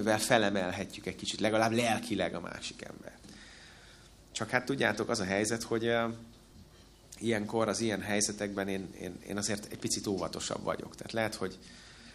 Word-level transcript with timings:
amivel 0.00 0.18
felemelhetjük 0.18 1.06
egy 1.06 1.16
kicsit, 1.16 1.40
legalább 1.40 1.72
lelkileg 1.72 2.34
a 2.34 2.40
másik 2.40 2.82
ember. 2.82 3.12
Csak 4.32 4.50
hát 4.50 4.64
tudjátok, 4.64 5.08
az 5.08 5.20
a 5.20 5.24
helyzet, 5.24 5.62
hogy 5.62 5.92
ilyenkor, 7.18 7.68
az 7.68 7.80
ilyen 7.80 8.00
helyzetekben 8.00 8.68
én, 8.68 8.94
én, 9.00 9.18
én 9.28 9.36
azért 9.36 9.72
egy 9.72 9.78
picit 9.78 10.06
óvatosabb 10.06 10.62
vagyok. 10.62 10.96
Tehát 10.96 11.12
lehet, 11.12 11.34
hogy, 11.34 11.58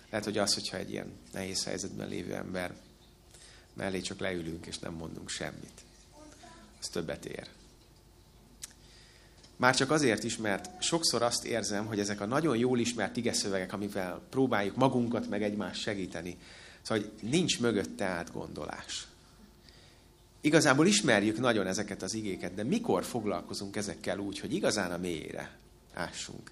lehet, 0.10 0.26
hogy 0.26 0.38
az, 0.38 0.54
hogyha 0.54 0.78
egy 0.78 0.92
ilyen 0.92 1.14
nehéz 1.34 1.64
helyzetben 1.64 2.08
lévő 2.08 2.34
ember 2.34 2.74
mellé 3.74 4.02
csak 4.02 4.20
leülünk, 4.20 4.66
és 4.66 4.80
nem 4.80 4.94
mondunk 4.94 5.30
semmit, 5.30 5.82
az 6.80 6.88
többet 6.88 7.26
ér. 7.26 7.48
Már 9.56 9.76
csak 9.76 9.92
azért 9.92 10.24
is, 10.24 10.38
mert 10.38 10.82
sokszor 10.82 11.22
azt 11.22 11.46
érzem, 11.46 11.86
hogy 11.86 12.00
ezek 12.00 12.22
a 12.22 12.26
nagyon 12.26 12.58
jól 12.58 12.80
ismert 12.80 13.18
igeszövegek, 13.18 13.74
amivel 13.74 14.22
próbáljuk 14.30 14.76
magunkat 14.76 15.30
meg 15.30 15.44
egymást 15.44 15.82
segíteni, 15.82 16.38
szóval 16.86 17.12
nincs 17.22 17.60
mögötte 17.60 18.06
átgondolás. 18.06 19.08
Igazából 20.42 20.88
ismerjük 20.88 21.40
nagyon 21.40 21.68
ezeket 21.68 22.02
az 22.02 22.14
igéket, 22.14 22.54
de 22.54 22.64
mikor 22.64 23.04
foglalkozunk 23.04 23.76
ezekkel 23.76 24.20
úgy, 24.20 24.40
hogy 24.40 24.54
igazán 24.54 24.92
a 24.92 24.98
mélyére 24.98 25.58
ássunk, 25.94 26.52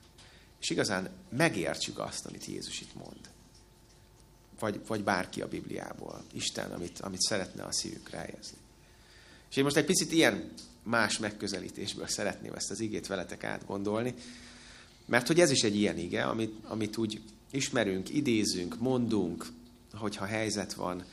és 0.62 0.70
igazán 0.70 1.10
megértsük 1.30 2.00
azt, 2.00 2.26
amit 2.26 2.46
Jézus 2.46 2.82
itt 2.82 2.96
mond. 2.96 3.30
Vagy, 4.60 4.82
vagy 4.88 5.04
bárki 5.04 5.42
a 5.42 5.48
Bibliából, 5.48 6.24
Isten, 6.34 6.72
amit, 6.72 7.00
amit 7.00 7.22
szeretne 7.22 7.64
a 7.64 7.72
szívükre 7.72 8.18
helyezni. 8.18 8.58
És 9.50 9.58
én 9.58 9.64
most 9.64 9.76
egy 9.76 9.86
picit 9.86 10.12
ilyen 10.12 10.52
más 10.84 11.18
megközelítésből 11.18 12.08
szeretném 12.08 12.54
ezt 12.54 12.72
az 12.72 12.80
igét 12.80 13.08
veletek 13.08 13.44
átgondolni, 13.44 14.14
mert 15.06 15.28
hogy 15.28 15.40
ez 15.40 15.52
is 15.52 15.62
egy 15.62 15.76
ilyen 15.76 15.98
ige, 15.98 16.24
amit, 16.24 16.54
amit 16.64 16.98
úgy 16.98 17.22
ismerünk, 17.52 18.10
idézünk, 18.10 18.80
mondunk, 18.80 19.46
hogyha 19.94 20.26
helyzet 20.26 20.74
van, 20.74 21.06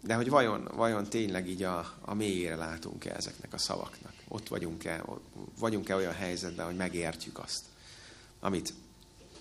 de 0.00 0.14
hogy 0.14 0.28
vajon, 0.28 0.68
vajon 0.74 1.04
tényleg 1.04 1.48
így 1.48 1.62
a, 1.62 1.94
a 2.00 2.14
mélyére 2.14 2.56
látunk-e 2.56 3.14
ezeknek 3.14 3.52
a 3.52 3.58
szavaknak? 3.58 4.12
Ott 4.28 4.48
vagyunk-e, 4.48 5.04
vagyunk-e 5.58 5.94
olyan 5.94 6.14
helyzetben, 6.14 6.66
hogy 6.66 6.76
megértjük 6.76 7.38
azt, 7.38 7.64
amit 8.40 8.72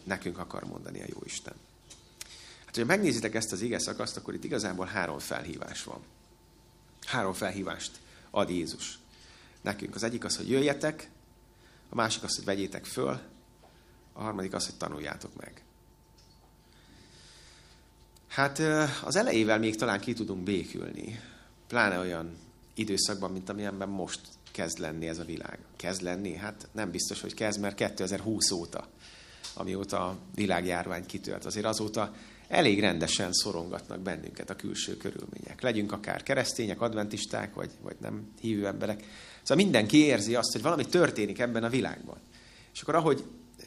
nekünk 0.03 0.37
akar 0.37 0.63
mondani 0.63 1.01
a 1.01 1.05
Jóisten? 1.07 1.53
Hát, 2.65 2.75
hogyha 2.75 2.85
megnézitek 2.85 3.35
ezt 3.35 3.51
az 3.51 3.61
ige 3.61 3.79
szakaszt, 3.79 4.17
akkor 4.17 4.33
itt 4.33 4.43
igazából 4.43 4.85
három 4.85 5.19
felhívás 5.19 5.83
van. 5.83 5.99
Három 7.05 7.33
felhívást 7.33 7.91
ad 8.29 8.49
Jézus 8.49 8.99
nekünk. 9.61 9.95
Az 9.95 10.03
egyik 10.03 10.23
az, 10.23 10.37
hogy 10.37 10.49
jöjjetek, 10.49 11.09
a 11.89 11.95
másik 11.95 12.23
az, 12.23 12.35
hogy 12.35 12.45
vegyétek 12.45 12.85
föl, 12.85 13.19
a 14.13 14.21
harmadik 14.21 14.53
az, 14.53 14.65
hogy 14.65 14.75
tanuljátok 14.75 15.35
meg. 15.35 15.64
Hát 18.35 18.61
az 19.03 19.15
elejével 19.15 19.59
még 19.59 19.75
talán 19.75 19.99
ki 19.99 20.13
tudunk 20.13 20.43
békülni, 20.43 21.19
pláne 21.67 21.99
olyan 21.99 22.37
időszakban, 22.73 23.31
mint 23.31 23.49
amilyenben 23.49 23.89
most 23.89 24.19
kezd 24.51 24.79
lenni 24.79 25.07
ez 25.07 25.19
a 25.19 25.23
világ. 25.23 25.59
Kezd 25.75 26.01
lenni? 26.01 26.35
Hát 26.35 26.67
nem 26.71 26.91
biztos, 26.91 27.21
hogy 27.21 27.33
kezd, 27.33 27.59
mert 27.59 27.75
2020 27.75 28.51
óta, 28.51 28.87
amióta 29.53 30.05
a 30.05 30.17
világjárvány 30.33 31.05
kitört. 31.05 31.45
Azért 31.45 31.65
azóta 31.65 32.13
elég 32.47 32.79
rendesen 32.79 33.33
szorongatnak 33.33 33.99
bennünket 33.99 34.49
a 34.49 34.55
külső 34.55 34.97
körülmények. 34.97 35.61
Legyünk 35.61 35.91
akár 35.91 36.23
keresztények, 36.23 36.81
adventisták, 36.81 37.53
vagy, 37.53 37.71
vagy 37.81 37.95
nem 37.99 38.31
hívő 38.41 38.67
emberek. 38.67 39.03
Szóval 39.41 39.63
mindenki 39.63 39.97
érzi 39.97 40.35
azt, 40.35 40.51
hogy 40.51 40.61
valami 40.61 40.85
történik 40.85 41.39
ebben 41.39 41.63
a 41.63 41.69
világban. 41.69 42.17
És 42.73 42.81
akkor 42.81 42.95
ahogy 42.95 43.23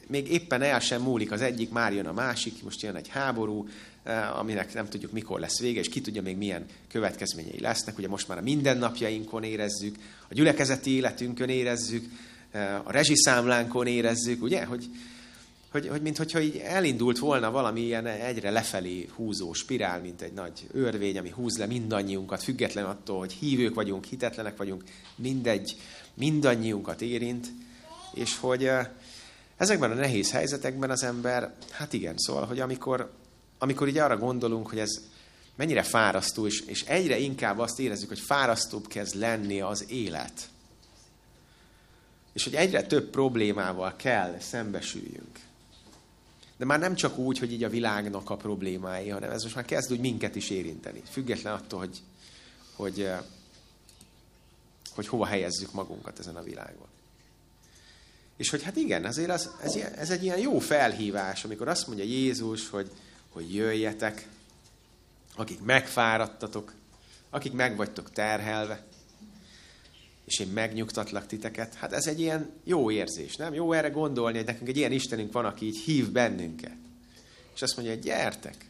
még 0.09 0.31
éppen 0.31 0.61
el 0.61 0.79
sem 0.79 1.01
múlik 1.01 1.31
az 1.31 1.41
egyik, 1.41 1.69
már 1.69 1.93
jön 1.93 2.05
a 2.05 2.13
másik, 2.13 2.63
most 2.63 2.81
jön 2.81 2.95
egy 2.95 3.07
háború, 3.07 3.67
eh, 4.03 4.39
aminek 4.39 4.73
nem 4.73 4.89
tudjuk 4.89 5.11
mikor 5.11 5.39
lesz 5.39 5.59
vége, 5.59 5.79
és 5.79 5.89
ki 5.89 6.01
tudja 6.01 6.21
még 6.21 6.37
milyen 6.37 6.65
következményei 6.87 7.59
lesznek. 7.59 7.97
Ugye 7.97 8.07
most 8.07 8.27
már 8.27 8.37
a 8.37 8.41
mindennapjainkon 8.41 9.43
érezzük, 9.43 9.95
a 10.29 10.33
gyülekezeti 10.33 10.91
életünkön 10.91 11.49
érezzük, 11.49 12.05
eh, 12.51 12.87
a 12.87 12.91
rezsiszámlánkon 12.91 13.87
érezzük, 13.87 14.41
ugye, 14.41 14.65
hogy, 14.65 14.89
hogy, 15.71 15.87
hogy 15.87 16.01
mintha 16.01 16.39
így 16.39 16.57
elindult 16.57 17.19
volna 17.19 17.51
valami 17.51 17.81
ilyen 17.81 18.05
egyre 18.05 18.49
lefelé 18.49 19.09
húzó 19.15 19.53
spirál, 19.53 20.01
mint 20.01 20.21
egy 20.21 20.33
nagy 20.33 20.67
örvény, 20.71 21.17
ami 21.17 21.29
húz 21.29 21.57
le 21.57 21.65
mindannyiunkat, 21.65 22.43
független 22.43 22.85
attól, 22.85 23.19
hogy 23.19 23.33
hívők 23.33 23.73
vagyunk, 23.73 24.05
hitetlenek 24.05 24.57
vagyunk, 24.57 24.83
mindegy, 25.15 25.75
mindannyiunkat 26.13 27.01
érint, 27.01 27.47
és 28.13 28.37
hogy 28.37 28.65
eh, 28.65 28.87
ezekben 29.59 29.91
a 29.91 29.93
nehéz 29.93 30.31
helyzetekben 30.31 30.89
az 30.89 31.03
ember, 31.03 31.53
hát 31.71 31.93
igen, 31.93 32.17
szóval, 32.17 32.45
hogy 32.45 32.59
amikor, 32.59 33.11
amikor 33.57 33.87
így 33.87 33.97
arra 33.97 34.17
gondolunk, 34.17 34.69
hogy 34.69 34.79
ez 34.79 35.01
mennyire 35.55 35.83
fárasztó, 35.83 36.45
és, 36.45 36.61
és 36.61 36.81
egyre 36.81 37.17
inkább 37.17 37.59
azt 37.59 37.79
érezzük, 37.79 38.07
hogy 38.07 38.19
fárasztóbb 38.19 38.87
kezd 38.87 39.15
lenni 39.15 39.61
az 39.61 39.85
élet, 39.89 40.49
és 42.33 42.43
hogy 42.43 42.55
egyre 42.55 42.83
több 42.83 43.09
problémával 43.09 43.95
kell 43.95 44.39
szembesüljünk. 44.39 45.39
De 46.57 46.65
már 46.65 46.79
nem 46.79 46.95
csak 46.95 47.17
úgy, 47.17 47.39
hogy 47.39 47.51
így 47.51 47.63
a 47.63 47.69
világnak 47.69 48.29
a 48.29 48.37
problémái, 48.37 49.09
hanem 49.09 49.31
ez 49.31 49.43
most 49.43 49.55
már 49.55 49.65
kezd 49.65 49.91
úgy 49.91 49.99
minket 49.99 50.35
is 50.35 50.49
érinteni. 50.49 51.01
Független 51.09 51.53
attól, 51.53 51.79
hogy, 51.79 51.97
hogy, 52.75 53.01
eh, 53.01 53.19
hogy 54.95 55.07
hova 55.07 55.25
helyezzük 55.25 55.71
magunkat 55.71 56.19
ezen 56.19 56.35
a 56.35 56.43
világon. 56.43 56.87
És 58.39 58.49
hogy 58.49 58.63
hát 58.63 58.75
igen, 58.75 59.05
azért 59.05 59.29
az, 59.29 59.49
ez, 59.63 59.75
ez 59.75 60.09
egy 60.09 60.23
ilyen 60.23 60.39
jó 60.39 60.59
felhívás, 60.59 61.43
amikor 61.43 61.67
azt 61.67 61.87
mondja 61.87 62.05
Jézus, 62.05 62.69
hogy, 62.69 62.91
hogy 63.29 63.53
jöjjetek, 63.55 64.27
akik 65.35 65.61
megfáradtatok, 65.61 66.73
akik 67.29 67.53
meg 67.53 67.75
vagytok 67.75 68.11
terhelve, 68.11 68.83
és 70.25 70.39
én 70.39 70.47
megnyugtatlak 70.47 71.27
titeket. 71.27 71.73
Hát 71.73 71.93
ez 71.93 72.07
egy 72.07 72.19
ilyen 72.19 72.51
jó 72.63 72.91
érzés, 72.91 73.35
nem? 73.35 73.53
Jó 73.53 73.73
erre 73.73 73.89
gondolni, 73.89 74.37
hogy 74.37 74.45
nekünk 74.45 74.69
egy 74.69 74.77
ilyen 74.77 74.91
Istenünk 74.91 75.31
van, 75.31 75.45
aki 75.45 75.65
így 75.65 75.77
hív 75.77 76.11
bennünket. 76.11 76.77
És 77.55 77.61
azt 77.61 77.75
mondja, 77.75 77.93
hogy 77.93 78.03
gyertek, 78.03 78.65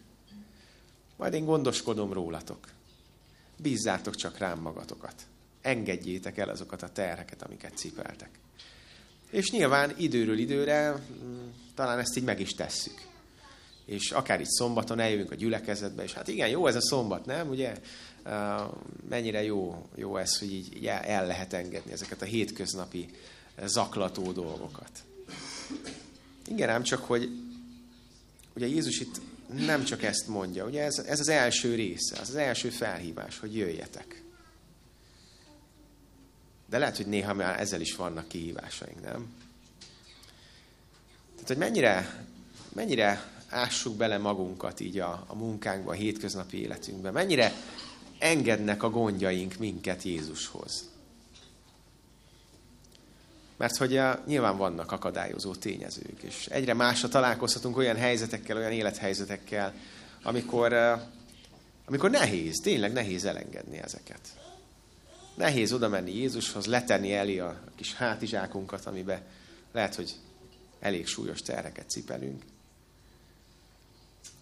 majd 1.18 1.34
én 1.34 1.46
gondoskodom 1.46 2.14
rólatok. 2.14 2.68
Bízzátok 3.58 4.16
csak 4.16 4.38
rám 4.38 4.60
magatokat. 4.60 5.16
Engedjétek 5.62 6.38
el 6.38 6.50
azokat 6.50 6.82
a 6.82 6.92
terheket, 6.92 7.44
amiket 7.44 7.78
cipeltek. 7.78 8.30
És 9.30 9.52
nyilván 9.52 9.94
időről 9.98 10.38
időre 10.38 10.92
mm, 10.92 11.48
talán 11.76 12.00
ezt 12.00 12.18
így 12.18 12.24
meg 12.24 12.40
is 12.40 12.54
tesszük. 12.54 13.08
És 13.86 14.12
akár 14.12 14.40
itt 14.40 14.50
szombaton 14.50 15.00
eljövünk 15.00 15.32
a 15.32 15.36
gyülekezetbe, 15.36 16.04
és 16.04 16.14
hát 16.14 16.28
igen, 16.28 16.50
jó 16.50 16.68
ez 16.68 16.76
a 16.76 16.82
szombat, 16.82 17.26
nem? 17.26 17.50
Ugye 17.50 17.74
mennyire 19.10 19.44
jó, 19.44 19.86
jó 19.96 20.18
ez, 20.18 20.38
hogy 20.38 20.54
így, 20.54 20.76
így 20.76 20.86
el 20.86 21.26
lehet 21.26 21.54
engedni 21.54 21.92
ezeket 21.92 22.22
a 22.22 22.26
hétköznapi 22.26 23.10
zaklató 23.66 24.32
dolgokat. 24.32 24.92
Igen, 26.48 26.70
ám 26.70 26.84
csak, 26.84 27.06
hogy 27.06 27.30
ugye 28.56 28.68
Jézus 28.68 29.00
itt 29.00 29.22
nem 29.66 29.84
csak 29.84 30.04
ezt 30.04 30.28
mondja, 30.28 30.66
ugye 30.66 30.84
ez, 30.84 30.98
ez 30.98 31.20
az 31.20 31.30
első 31.30 31.76
része, 31.76 32.20
az 32.22 32.30
az 32.30 32.36
első 32.36 32.70
felhívás, 32.70 33.40
hogy 33.40 33.56
jöjjetek. 33.56 34.24
De 36.70 36.78
lehet, 36.78 36.98
hogy 36.98 37.08
néha 37.08 37.34
már 37.34 37.60
ezzel 37.60 37.82
is 37.82 37.96
vannak 37.96 38.28
kihívásaink, 38.28 39.02
nem? 39.02 39.34
Tehát, 41.34 41.48
hogy 41.48 41.58
mennyire, 41.58 42.26
mennyire 42.74 43.24
ássuk 43.50 43.96
bele 43.96 44.18
magunkat 44.18 44.80
így 44.80 45.00
a, 45.00 45.24
a 45.28 45.36
munkánkba, 45.36 45.92
a 45.92 45.94
hétköznapi 45.94 46.62
életünkbe, 46.62 47.12
mennyire 47.12 47.54
engednek 48.20 48.84
a 48.84 48.90
gondjaink 48.90 49.58
minket 49.58 50.04
Jézushoz. 50.04 50.90
Mert 53.58 53.78
hogy 53.78 53.98
a, 53.98 54.04
eh, 54.04 54.20
nyilván 54.26 54.58
vannak 54.58 54.92
akadályozó 54.92 55.56
tényezők, 55.56 56.22
és 56.22 56.46
egyre 56.46 56.74
másra 56.74 57.08
találkozhatunk 57.08 57.78
olyan 57.78 57.96
helyzetekkel, 57.96 58.58
olyan 58.58 58.72
élethelyzetekkel, 58.72 59.74
amikor, 60.24 60.74
eh, 60.74 61.02
amikor 61.86 62.10
nehéz, 62.10 62.60
tényleg 62.64 62.94
nehéz 62.94 63.26
elengedni 63.26 63.78
ezeket. 63.78 64.20
Nehéz 65.40 65.74
oda 65.74 65.88
menni 65.88 66.16
Jézushoz, 66.16 66.66
letenni 66.66 67.14
elé 67.14 67.38
a 67.40 67.60
kis 67.76 67.94
hátizsákunkat, 67.94 68.86
amiben 68.86 69.22
lehet, 69.72 69.96
hogy 69.96 70.16
elég 70.80 71.08
súlyos 71.08 71.42
terheket 71.42 71.90
cipelünk. 71.90 72.44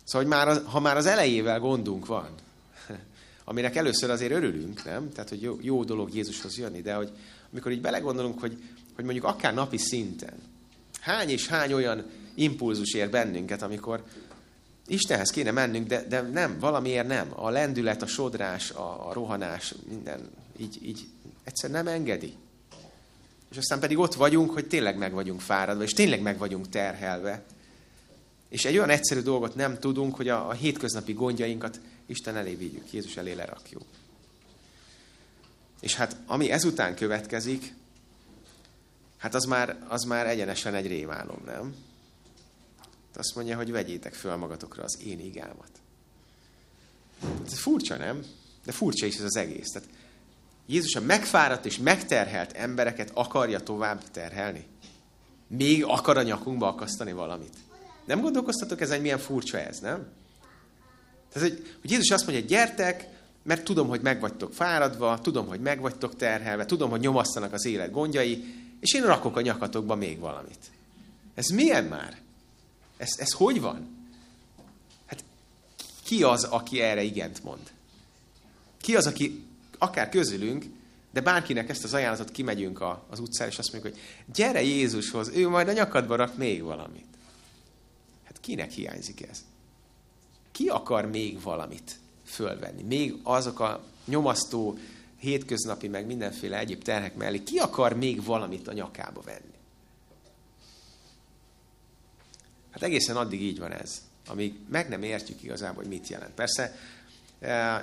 Szóval, 0.03 0.21
hogy 0.21 0.37
már, 0.37 0.61
ha 0.65 0.79
már 0.79 0.97
az 0.97 1.05
elejével 1.05 1.59
gondunk 1.59 2.05
van, 2.05 2.29
aminek 3.43 3.75
először 3.75 4.09
azért 4.09 4.31
örülünk, 4.31 4.83
nem? 4.85 5.11
Tehát, 5.11 5.29
hogy 5.29 5.41
jó, 5.41 5.57
jó 5.61 5.83
dolog 5.83 6.15
Jézushoz 6.15 6.57
jönni, 6.57 6.81
de 6.81 6.93
hogy 6.93 7.11
amikor 7.51 7.71
így 7.71 7.81
belegondolunk, 7.81 8.39
hogy, 8.39 8.63
hogy 8.95 9.03
mondjuk 9.03 9.25
akár 9.25 9.53
napi 9.53 9.77
szinten, 9.77 10.35
hány 10.99 11.29
és 11.29 11.47
hány 11.47 11.73
olyan 11.73 12.05
impulzus 12.35 12.93
ér 12.93 13.09
bennünket, 13.09 13.61
amikor 13.61 14.03
Istenhez 14.87 15.29
kéne 15.29 15.51
mennünk, 15.51 15.87
de, 15.87 16.03
de 16.07 16.21
nem, 16.21 16.59
valamiért 16.59 17.07
nem. 17.07 17.31
A 17.35 17.49
lendület, 17.49 18.01
a 18.01 18.07
sodrás, 18.07 18.71
a, 18.71 19.09
a 19.09 19.13
rohanás, 19.13 19.73
minden 19.89 20.29
így, 20.57 20.79
így 20.81 21.07
egyszer 21.43 21.69
nem 21.69 21.87
engedi. 21.87 22.33
És 23.51 23.57
aztán 23.57 23.79
pedig 23.79 23.97
ott 23.97 24.13
vagyunk, 24.13 24.51
hogy 24.51 24.67
tényleg 24.67 24.97
meg 24.97 25.11
vagyunk 25.11 25.41
fáradva, 25.41 25.83
és 25.83 25.93
tényleg 25.93 26.21
meg 26.21 26.37
vagyunk 26.37 26.69
terhelve. 26.69 27.43
És 28.49 28.65
egy 28.65 28.77
olyan 28.77 28.89
egyszerű 28.89 29.19
dolgot 29.19 29.55
nem 29.55 29.79
tudunk, 29.79 30.15
hogy 30.15 30.29
a, 30.29 30.49
a 30.49 30.53
hétköznapi 30.53 31.13
gondjainkat 31.13 31.79
Isten 32.05 32.35
elé 32.35 32.53
vigyük, 32.53 32.93
Jézus 32.93 33.17
elé 33.17 33.33
lerakjuk. 33.33 33.83
És 35.79 35.95
hát 35.95 36.15
ami 36.25 36.51
ezután 36.51 36.95
következik, 36.95 37.73
hát 39.17 39.35
az 39.35 39.45
már, 39.45 39.85
az 39.87 40.03
már 40.03 40.27
egyenesen 40.27 40.75
egy 40.75 40.87
rémálom, 40.87 41.41
nem? 41.45 41.75
Azt 43.13 43.35
mondja, 43.35 43.55
hogy 43.55 43.71
vegyétek 43.71 44.13
föl 44.13 44.35
magatokra 44.35 44.83
az 44.83 44.99
én 45.03 45.19
igámat. 45.19 45.71
Ez 47.45 47.59
furcsa, 47.59 47.95
nem? 47.95 48.25
De 48.65 48.71
furcsa 48.71 49.05
is 49.05 49.15
ez 49.15 49.23
az 49.23 49.35
egész. 49.35 49.69
Tehát 49.71 49.89
Jézus 50.67 50.95
a 50.95 51.01
megfáradt 51.01 51.65
és 51.65 51.77
megterhelt 51.77 52.51
embereket 52.51 53.11
akarja 53.13 53.59
tovább 53.59 54.03
terhelni. 54.11 54.65
Még 55.47 55.83
akar 55.83 56.17
a 56.17 56.21
nyakunkba 56.21 56.67
akasztani 56.67 57.11
valamit. 57.11 57.53
Nem 58.05 58.21
gondolkoztatok 58.21 58.81
ezen, 58.81 59.01
milyen 59.01 59.17
furcsa 59.17 59.59
ez, 59.59 59.79
nem? 59.79 60.07
Tehát, 61.33 61.49
hogy, 61.49 61.75
Jézus 61.83 62.09
azt 62.09 62.27
mondja, 62.27 62.45
gyertek, 62.45 63.07
mert 63.43 63.63
tudom, 63.63 63.87
hogy 63.87 64.01
meg 64.01 64.33
fáradva, 64.51 65.19
tudom, 65.21 65.47
hogy 65.47 65.59
meg 65.59 65.81
vagytok 65.81 66.15
terhelve, 66.15 66.65
tudom, 66.65 66.89
hogy 66.89 66.99
nyomasztanak 66.99 67.53
az 67.53 67.65
élet 67.65 67.91
gondjai, 67.91 68.43
és 68.79 68.93
én 68.93 69.05
rakok 69.05 69.35
a 69.37 69.41
nyakatokba 69.41 69.95
még 69.95 70.19
valamit. 70.19 70.71
Ez 71.35 71.47
milyen 71.47 71.83
már? 71.83 72.17
Ez, 72.97 73.09
ez 73.17 73.31
hogy 73.31 73.61
van? 73.61 74.07
Hát 75.05 75.23
ki 76.03 76.23
az, 76.23 76.43
aki 76.43 76.81
erre 76.81 77.01
igent 77.01 77.43
mond? 77.43 77.71
Ki 78.81 78.95
az, 78.95 79.07
aki 79.07 79.46
akár 79.77 80.09
közülünk, 80.09 80.65
de 81.11 81.21
bárkinek 81.21 81.69
ezt 81.69 81.83
az 81.83 81.93
ajánlatot 81.93 82.31
kimegyünk 82.31 82.81
a, 82.81 83.05
az 83.09 83.19
utcára, 83.19 83.49
és 83.49 83.57
azt 83.57 83.71
mondjuk, 83.71 83.93
hogy 83.93 84.03
gyere 84.33 84.61
Jézushoz, 84.61 85.27
ő 85.27 85.49
majd 85.49 85.67
a 85.67 85.71
nyakadba 85.71 86.15
rak 86.15 86.37
még 86.37 86.63
valamit. 86.63 87.05
Hát 88.23 88.39
kinek 88.39 88.71
hiányzik 88.71 89.27
ez? 89.27 89.45
Ki 90.51 90.67
akar 90.67 91.05
még 91.05 91.41
valamit 91.41 91.99
fölvenni? 92.25 92.83
Még 92.83 93.19
azok 93.23 93.59
a 93.59 93.83
nyomasztó 94.05 94.77
hétköznapi, 95.19 95.87
meg 95.87 96.05
mindenféle 96.05 96.59
egyéb 96.59 96.83
terhek 96.83 97.15
mellé, 97.15 97.43
ki 97.43 97.57
akar 97.57 97.93
még 97.93 98.23
valamit 98.23 98.67
a 98.67 98.73
nyakába 98.73 99.21
venni? 99.21 99.55
Hát 102.71 102.83
egészen 102.83 103.17
addig 103.17 103.41
így 103.41 103.59
van 103.59 103.71
ez, 103.71 104.01
amíg 104.27 104.55
meg 104.69 104.89
nem 104.89 105.03
értjük 105.03 105.43
igazából, 105.43 105.83
hogy 105.83 105.91
mit 105.91 106.07
jelent. 106.07 106.33
Persze 106.33 106.75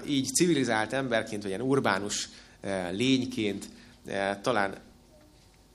így 0.06 0.26
civilizált 0.26 0.92
emberként, 0.92 1.42
vagy 1.42 1.50
ilyen 1.50 1.66
urbánus 1.66 2.28
e, 2.60 2.88
lényként 2.88 3.68
e, 4.06 4.40
talán 4.42 4.76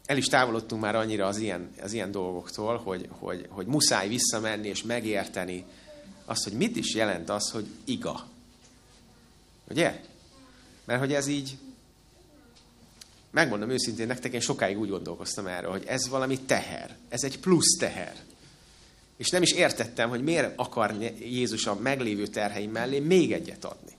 el 0.05 0.17
is 0.17 0.25
távolodtunk 0.25 0.81
már 0.81 0.95
annyira 0.95 1.27
az 1.27 1.37
ilyen, 1.37 1.69
az 1.81 1.93
ilyen 1.93 2.11
dolgoktól, 2.11 2.77
hogy, 2.77 3.07
hogy, 3.09 3.45
hogy 3.49 3.65
muszáj 3.65 4.07
visszamenni 4.07 4.67
és 4.67 4.83
megérteni 4.83 5.65
azt, 6.25 6.43
hogy 6.43 6.53
mit 6.53 6.75
is 6.75 6.95
jelent 6.95 7.29
az, 7.29 7.51
hogy 7.51 7.67
iga. 7.85 8.27
Ugye? 9.69 10.01
Mert 10.85 10.99
hogy 10.99 11.13
ez 11.13 11.27
így, 11.27 11.57
megmondom 13.31 13.69
őszintén 13.69 14.07
nektek, 14.07 14.33
én 14.33 14.39
sokáig 14.39 14.79
úgy 14.79 14.89
gondolkoztam 14.89 15.47
erről, 15.47 15.71
hogy 15.71 15.83
ez 15.87 16.07
valami 16.07 16.39
teher. 16.39 16.97
Ez 17.09 17.23
egy 17.23 17.39
plusz 17.39 17.77
teher. 17.79 18.15
És 19.19 19.29
nem 19.29 19.41
is 19.41 19.51
értettem, 19.51 20.09
hogy 20.09 20.23
miért 20.23 20.59
akar 20.59 20.95
Jézus 21.19 21.65
a 21.65 21.75
meglévő 21.75 22.27
terheim 22.27 22.71
mellé 22.71 22.99
még 22.99 23.33
egyet 23.33 23.65
adni. 23.65 23.91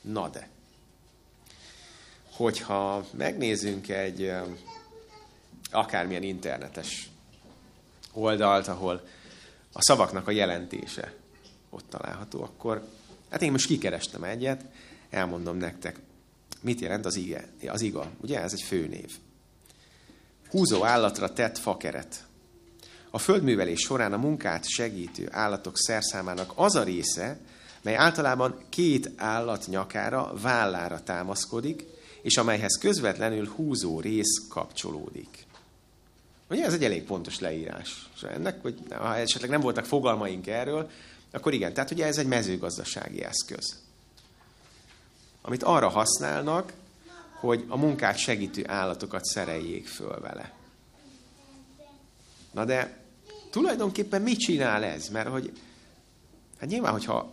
Na 0.00 0.28
de. 0.28 0.48
Hogyha 2.30 3.06
megnézzünk 3.10 3.88
egy 3.88 4.32
akármilyen 5.70 6.22
internetes 6.22 7.10
oldalt, 8.12 8.68
ahol 8.68 9.06
a 9.72 9.82
szavaknak 9.82 10.28
a 10.28 10.30
jelentése 10.30 11.14
ott 11.70 11.88
található, 11.88 12.42
akkor 12.42 12.88
hát 13.30 13.42
én 13.42 13.52
most 13.52 13.66
kikerestem 13.66 14.24
egyet, 14.24 14.64
elmondom 15.10 15.56
nektek, 15.56 16.00
mit 16.60 16.80
jelent 16.80 17.06
az, 17.06 17.16
ige, 17.16 17.48
az 17.66 17.80
iga. 17.80 18.10
Ugye 18.20 18.40
ez 18.42 18.52
egy 18.52 18.62
főnév. 18.62 19.18
Húzó 20.50 20.84
állatra 20.84 21.32
tett 21.32 21.58
fakeret. 21.58 22.27
A 23.10 23.18
földművelés 23.18 23.80
során 23.80 24.12
a 24.12 24.16
munkát 24.16 24.68
segítő 24.68 25.28
állatok 25.30 25.78
szerszámának 25.78 26.52
az 26.54 26.74
a 26.74 26.82
része, 26.82 27.38
mely 27.82 27.96
általában 27.96 28.58
két 28.68 29.10
állat 29.16 29.66
nyakára, 29.66 30.32
vállára 30.42 31.02
támaszkodik, 31.02 31.84
és 32.22 32.36
amelyhez 32.36 32.78
közvetlenül 32.80 33.48
húzó 33.48 34.00
rész 34.00 34.48
kapcsolódik. 34.48 35.46
Ugye 36.50 36.64
ez 36.64 36.72
egy 36.72 36.84
elég 36.84 37.04
pontos 37.04 37.38
leírás. 37.38 38.08
És 38.14 38.22
ennek, 38.22 38.62
hogy 38.62 38.78
ha 38.90 39.16
esetleg 39.16 39.50
nem 39.50 39.60
voltak 39.60 39.84
fogalmaink 39.84 40.46
erről, 40.46 40.90
akkor 41.30 41.52
igen, 41.52 41.72
tehát 41.72 41.90
ugye 41.90 42.06
ez 42.06 42.18
egy 42.18 42.26
mezőgazdasági 42.26 43.24
eszköz. 43.24 43.76
Amit 45.42 45.62
arra 45.62 45.88
használnak, 45.88 46.72
hogy 47.40 47.64
a 47.68 47.76
munkát 47.76 48.16
segítő 48.16 48.64
állatokat 48.66 49.24
szereljék 49.24 49.86
föl 49.86 50.20
vele. 50.20 50.57
Na 52.52 52.64
de 52.64 52.98
tulajdonképpen 53.50 54.22
mit 54.22 54.38
csinál 54.38 54.84
ez? 54.84 55.08
Mert 55.08 55.28
hogy, 55.28 55.52
hát 56.60 56.68
nyilván, 56.68 56.92
hogyha 56.92 57.32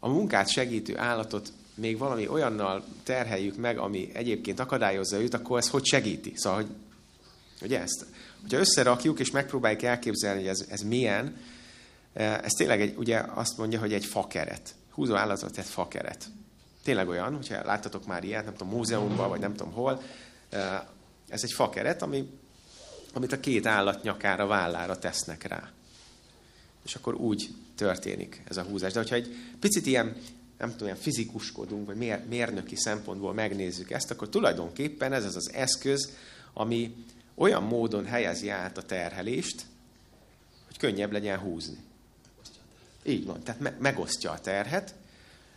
a 0.00 0.08
munkát 0.08 0.48
segítő 0.48 0.98
állatot 0.98 1.52
még 1.74 1.98
valami 1.98 2.28
olyannal 2.28 2.84
terheljük 3.02 3.56
meg, 3.56 3.78
ami 3.78 4.10
egyébként 4.14 4.60
akadályozza 4.60 5.20
őt, 5.20 5.34
akkor 5.34 5.58
ez 5.58 5.68
hogy 5.68 5.84
segíti? 5.84 6.32
Szóval, 6.36 6.58
hogy, 6.58 6.70
ugye 7.62 7.80
ezt, 7.80 8.06
hogyha 8.40 8.58
összerakjuk 8.58 9.20
és 9.20 9.30
megpróbáljuk 9.30 9.82
elképzelni, 9.82 10.40
hogy 10.40 10.48
ez, 10.48 10.66
ez 10.68 10.80
milyen, 10.80 11.36
eh, 12.12 12.38
ez 12.38 12.52
tényleg 12.52 12.80
egy, 12.80 12.96
ugye 12.96 13.22
azt 13.34 13.56
mondja, 13.56 13.78
hogy 13.78 13.92
egy 13.92 14.04
fakeret. 14.04 14.74
Húzó 14.90 15.14
állatot 15.14 15.58
egy 15.58 15.64
fakeret. 15.64 16.24
Tényleg 16.84 17.08
olyan, 17.08 17.34
hogyha 17.34 17.64
láttatok 17.64 18.06
már 18.06 18.24
ilyet, 18.24 18.44
nem 18.44 18.54
tudom, 18.54 18.72
múzeumban, 18.72 19.28
vagy 19.28 19.40
nem 19.40 19.54
tudom 19.54 19.72
hol, 19.72 20.02
eh, 20.50 20.80
ez 21.28 21.42
egy 21.42 21.52
fakeret, 21.52 22.02
ami 22.02 22.30
amit 23.12 23.32
a 23.32 23.40
két 23.40 23.66
állat 23.66 24.02
nyakára, 24.02 24.46
vállára 24.46 24.98
tesznek 24.98 25.42
rá. 25.42 25.70
És 26.84 26.94
akkor 26.94 27.14
úgy 27.14 27.54
történik 27.74 28.42
ez 28.48 28.56
a 28.56 28.62
húzás. 28.62 28.92
De 28.92 28.98
hogyha 28.98 29.14
egy 29.14 29.36
picit 29.60 29.86
ilyen, 29.86 30.16
nem 30.58 30.70
tudom, 30.70 30.86
ilyen 30.86 31.00
fizikuskodunk, 31.00 31.86
vagy 31.86 31.96
mér, 31.96 32.24
mérnöki 32.28 32.76
szempontból 32.76 33.32
megnézzük 33.32 33.90
ezt, 33.90 34.10
akkor 34.10 34.28
tulajdonképpen 34.28 35.12
ez 35.12 35.24
az 35.24 35.36
az 35.36 35.52
eszköz, 35.52 36.10
ami 36.52 36.94
olyan 37.34 37.62
módon 37.62 38.06
helyezi 38.06 38.48
át 38.48 38.78
a 38.78 38.82
terhelést, 38.82 39.64
hogy 40.66 40.76
könnyebb 40.76 41.12
legyen 41.12 41.38
húzni. 41.38 41.78
Így 43.02 43.26
van, 43.26 43.42
tehát 43.42 43.60
me- 43.60 43.80
megosztja 43.80 44.30
a 44.30 44.40
terhet. 44.40 44.94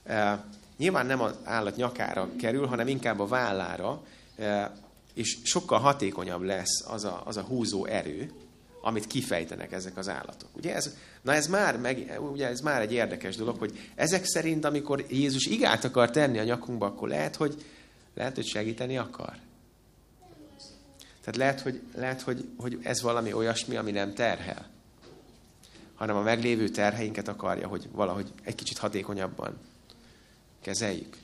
E, 0.03 0.45
nyilván 0.77 1.05
nem 1.05 1.21
az 1.21 1.33
állat 1.43 1.75
nyakára 1.75 2.29
kerül, 2.39 2.65
hanem 2.65 2.87
inkább 2.87 3.19
a 3.19 3.27
vállára, 3.27 4.03
e, 4.37 4.75
és 5.15 5.37
sokkal 5.43 5.79
hatékonyabb 5.79 6.41
lesz 6.41 6.83
az 6.87 7.03
a, 7.03 7.21
az 7.25 7.37
a 7.37 7.41
húzó 7.41 7.85
erő, 7.85 8.31
amit 8.81 9.07
kifejtenek 9.07 9.71
ezek 9.71 9.97
az 9.97 10.09
állatok. 10.09 10.49
Ugye 10.55 10.75
ez, 10.75 10.95
na 11.21 11.33
ez 11.33 11.47
már, 11.47 11.79
meg, 11.79 12.19
ugye 12.31 12.47
ez 12.47 12.61
már 12.61 12.81
egy 12.81 12.91
érdekes 12.91 13.35
dolog, 13.35 13.57
hogy 13.57 13.91
ezek 13.95 14.25
szerint, 14.25 14.65
amikor 14.65 15.05
Jézus 15.09 15.45
igát 15.45 15.83
akar 15.83 16.11
tenni 16.11 16.39
a 16.39 16.43
nyakunkba, 16.43 16.85
akkor 16.85 17.07
lehet, 17.07 17.35
hogy, 17.35 17.65
lehet, 18.15 18.35
hogy 18.35 18.45
segíteni 18.45 18.97
akar. 18.97 19.33
Tehát 21.19 21.35
lehet, 21.35 21.61
hogy, 21.61 21.81
lehet 21.95 22.21
hogy, 22.21 22.47
hogy 22.57 22.79
ez 22.83 23.01
valami 23.01 23.33
olyasmi, 23.33 23.75
ami 23.75 23.91
nem 23.91 24.13
terhel, 24.13 24.69
hanem 25.95 26.15
a 26.15 26.21
meglévő 26.21 26.69
terheinket 26.69 27.27
akarja, 27.27 27.67
hogy 27.67 27.87
valahogy 27.91 28.31
egy 28.43 28.55
kicsit 28.55 28.77
hatékonyabban 28.77 29.57
kezeljük. 30.61 31.17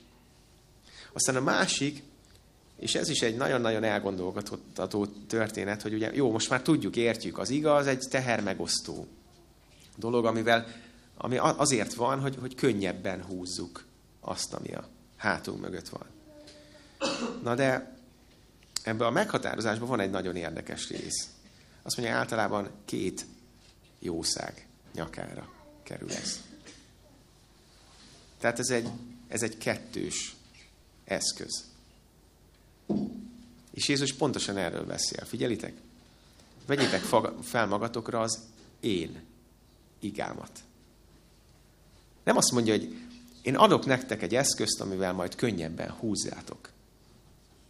Aztán 1.12 1.36
a 1.36 1.40
másik, 1.40 2.02
és 2.82 2.94
ez 2.94 3.08
is 3.08 3.22
egy 3.22 3.36
nagyon-nagyon 3.36 3.84
elgondolkodható 3.84 5.06
történet, 5.06 5.82
hogy 5.82 5.94
ugye 5.94 6.14
jó, 6.14 6.30
most 6.30 6.50
már 6.50 6.62
tudjuk, 6.62 6.96
értjük, 6.96 7.38
az 7.38 7.50
igaz 7.50 7.86
egy 7.86 8.06
tehermegosztó 8.10 9.06
dolog, 9.96 10.24
amivel, 10.24 10.66
ami 11.16 11.36
azért 11.38 11.94
van, 11.94 12.20
hogy, 12.20 12.36
hogy 12.40 12.54
könnyebben 12.54 13.24
húzzuk 13.24 13.84
azt, 14.20 14.54
ami 14.54 14.72
a 14.72 14.88
hátunk 15.16 15.60
mögött 15.60 15.88
van. 15.88 16.06
Na 17.42 17.54
de 17.54 17.96
ebben 18.82 19.06
a 19.06 19.10
meghatározásban 19.10 19.88
van 19.88 20.00
egy 20.00 20.10
nagyon 20.10 20.36
érdekes 20.36 20.88
rész. 20.88 21.28
Azt 21.82 21.96
mondja, 21.96 22.16
általában 22.16 22.70
két 22.84 23.26
jószág 23.98 24.66
nyakára 24.94 25.52
kerül 25.82 26.12
ez. 26.12 26.40
Tehát 28.38 28.58
ez 28.58 28.70
egy, 28.70 28.88
ez 29.28 29.42
egy 29.42 29.58
kettős 29.58 30.36
eszköz. 31.04 31.71
És 33.70 33.88
Jézus 33.88 34.12
pontosan 34.12 34.56
erről 34.56 34.84
beszél. 34.84 35.24
Figyelitek? 35.24 35.74
Vegyétek 36.66 37.02
fel 37.42 37.66
magatokra 37.66 38.20
az 38.20 38.38
én 38.80 39.22
igámat. 40.00 40.60
Nem 42.22 42.36
azt 42.36 42.52
mondja, 42.52 42.72
hogy 42.72 42.96
én 43.42 43.56
adok 43.56 43.86
nektek 43.86 44.22
egy 44.22 44.34
eszközt, 44.34 44.80
amivel 44.80 45.12
majd 45.12 45.34
könnyebben 45.34 45.90
húzzátok 45.90 46.70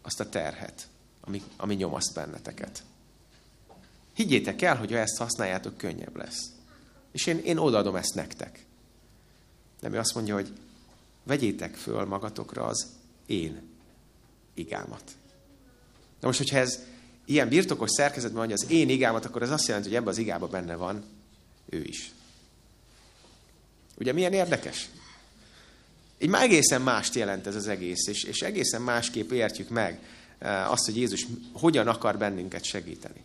azt 0.02 0.20
a 0.20 0.28
terhet, 0.28 0.88
ami, 1.20 1.42
ami 1.56 1.74
nyomaszt 1.74 2.14
benneteket. 2.14 2.82
Higgyétek 4.14 4.62
el, 4.62 4.76
hogy 4.76 4.90
ha 4.90 4.98
ezt 4.98 5.16
használjátok, 5.16 5.76
könnyebb 5.76 6.16
lesz. 6.16 6.50
És 7.12 7.26
én, 7.26 7.38
én 7.38 7.56
odaadom 7.56 7.96
ezt 7.96 8.14
nektek. 8.14 8.64
Nem 9.80 9.92
ő 9.92 9.98
azt 9.98 10.14
mondja, 10.14 10.34
hogy 10.34 10.52
vegyétek 11.22 11.74
föl 11.74 12.04
magatokra 12.04 12.64
az 12.66 12.86
én 13.26 13.62
igámat. 14.54 15.02
Na 16.20 16.26
most, 16.26 16.38
hogyha 16.38 16.56
ez 16.56 16.78
ilyen 17.24 17.48
birtokos 17.48 17.90
szerkezetben 17.90 18.44
hogy 18.44 18.52
az 18.52 18.66
én 18.68 18.88
igámat, 18.88 19.24
akkor 19.24 19.42
ez 19.42 19.50
azt 19.50 19.66
jelenti, 19.66 19.88
hogy 19.88 19.96
ebben 19.96 20.08
az 20.08 20.18
igában 20.18 20.50
benne 20.50 20.74
van 20.74 21.04
ő 21.68 21.82
is. 21.84 22.10
Ugye 23.98 24.12
milyen 24.12 24.32
érdekes? 24.32 24.88
Így 26.18 26.28
már 26.28 26.42
egészen 26.42 26.82
mást 26.82 27.14
jelent 27.14 27.46
ez 27.46 27.54
az 27.54 27.68
egész, 27.68 28.06
és, 28.06 28.24
és 28.24 28.40
egészen 28.40 28.82
másképp 28.82 29.30
értjük 29.30 29.68
meg 29.68 29.98
eh, 30.38 30.70
azt, 30.70 30.84
hogy 30.84 30.96
Jézus 30.96 31.26
hogyan 31.52 31.88
akar 31.88 32.18
bennünket 32.18 32.64
segíteni. 32.64 33.22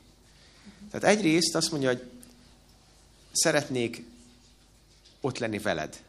Tehát 0.91 1.17
egyrészt 1.17 1.55
azt 1.55 1.71
mondja, 1.71 1.89
hogy 1.89 2.03
szeretnék 3.31 4.03
ott 5.21 5.37
lenni 5.37 5.59
veled. 5.59 6.03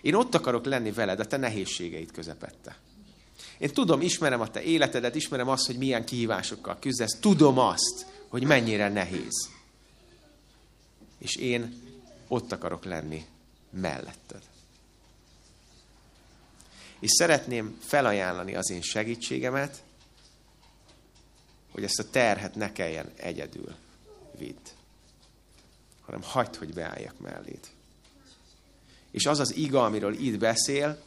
Én 0.00 0.14
ott 0.14 0.34
akarok 0.34 0.64
lenni 0.64 0.92
veled 0.92 1.20
a 1.20 1.26
te 1.26 1.36
nehézségeid 1.36 2.12
közepette. 2.12 2.76
Én 3.60 3.72
tudom, 3.72 4.00
ismerem 4.00 4.40
a 4.40 4.50
te 4.50 4.62
életedet, 4.62 5.14
ismerem 5.14 5.48
azt, 5.48 5.66
hogy 5.66 5.78
milyen 5.78 6.04
kihívásokkal 6.04 6.78
küzdesz, 6.78 7.18
tudom 7.20 7.58
azt, 7.58 8.06
hogy 8.28 8.44
mennyire 8.44 8.88
nehéz. 8.88 9.48
És 11.18 11.36
én 11.36 11.82
ott 12.28 12.52
akarok 12.52 12.84
lenni 12.84 13.24
melletted. 13.70 14.42
És 16.98 17.10
szeretném 17.10 17.78
felajánlani 17.80 18.54
az 18.54 18.70
én 18.70 18.82
segítségemet, 18.82 19.82
hogy 21.70 21.84
ezt 21.84 21.98
a 21.98 22.10
terhet 22.10 22.54
ne 22.54 22.72
kelljen 22.72 23.12
egyedül 23.16 23.74
vidd, 24.38 24.66
hanem 26.00 26.22
hagyd, 26.22 26.56
hogy 26.56 26.74
beálljak 26.74 27.18
mellét. 27.18 27.70
És 29.10 29.26
az 29.26 29.38
az 29.38 29.56
iga, 29.56 29.84
amiről 29.84 30.14
itt 30.14 30.38
beszél, 30.38 31.02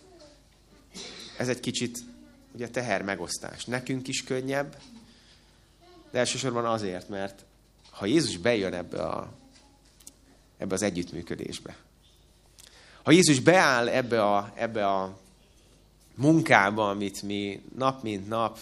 ez 1.37 1.47
egy 1.47 1.59
kicsit 1.59 2.11
ugye 2.53 2.69
teher 2.69 3.01
megosztás. 3.01 3.65
Nekünk 3.65 4.07
is 4.07 4.23
könnyebb, 4.23 4.77
de 6.11 6.19
elsősorban 6.19 6.65
azért, 6.65 7.09
mert 7.09 7.45
ha 7.89 8.05
Jézus 8.05 8.37
bejön 8.37 8.73
ebbe, 8.73 9.03
a, 9.03 9.33
ebbe 10.57 10.73
az 10.73 10.81
együttműködésbe, 10.81 11.75
ha 13.03 13.11
Jézus 13.11 13.39
beáll 13.39 13.87
ebbe 13.89 14.23
a, 14.23 14.51
ebbe 14.55 14.87
a 14.87 15.17
munkába, 16.15 16.89
amit 16.89 17.21
mi 17.21 17.63
nap 17.75 18.03
mint 18.03 18.27
nap 18.27 18.59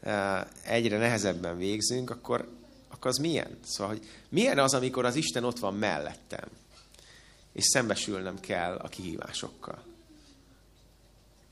eh, 0.00 0.40
egyre 0.64 0.98
nehezebben 0.98 1.56
végzünk, 1.56 2.10
akkor, 2.10 2.48
akkor 2.88 3.10
az 3.10 3.16
milyen? 3.16 3.58
Szóval, 3.64 3.94
hogy 3.94 4.08
milyen 4.28 4.58
az, 4.58 4.74
amikor 4.74 5.04
az 5.04 5.14
Isten 5.14 5.44
ott 5.44 5.58
van 5.58 5.74
mellettem, 5.74 6.48
és 7.52 7.64
szembesülnem 7.64 8.40
kell 8.40 8.76
a 8.76 8.88
kihívásokkal. 8.88 9.82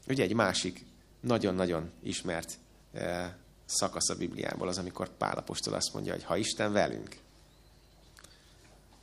Ugye 0.08 0.22
egy 0.22 0.34
másik 0.34 0.84
nagyon-nagyon 1.20 1.90
ismert 2.02 2.58
eh, 2.92 3.32
szakasz 3.66 4.08
a 4.08 4.14
Bibliából 4.14 4.68
az, 4.68 4.78
amikor 4.78 5.08
Pálapostól 5.16 5.74
azt 5.74 5.92
mondja, 5.92 6.12
hogy 6.12 6.24
ha 6.24 6.36
Isten 6.36 6.72
velünk, 6.72 7.16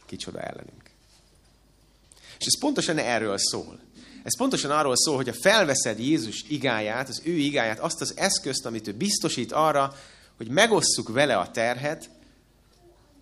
kicsoda 0.05 0.39
ellenünk. 0.39 0.89
És 2.39 2.45
ez 2.45 2.59
pontosan 2.59 2.97
erről 2.97 3.38
szól. 3.38 3.79
Ez 4.24 4.38
pontosan 4.38 4.71
arról 4.71 4.95
szól, 4.95 5.15
hogy 5.15 5.27
ha 5.27 5.33
felveszed 5.41 6.00
Jézus 6.00 6.43
igáját, 6.47 7.09
az 7.09 7.21
ő 7.24 7.31
igáját, 7.31 7.79
azt 7.79 8.01
az 8.01 8.17
eszközt, 8.17 8.65
amit 8.65 8.88
ő 8.88 8.93
biztosít 8.93 9.51
arra, 9.51 9.95
hogy 10.38 10.47
megosszuk 10.47 11.09
vele 11.09 11.38
a 11.38 11.51
terhet, 11.51 12.09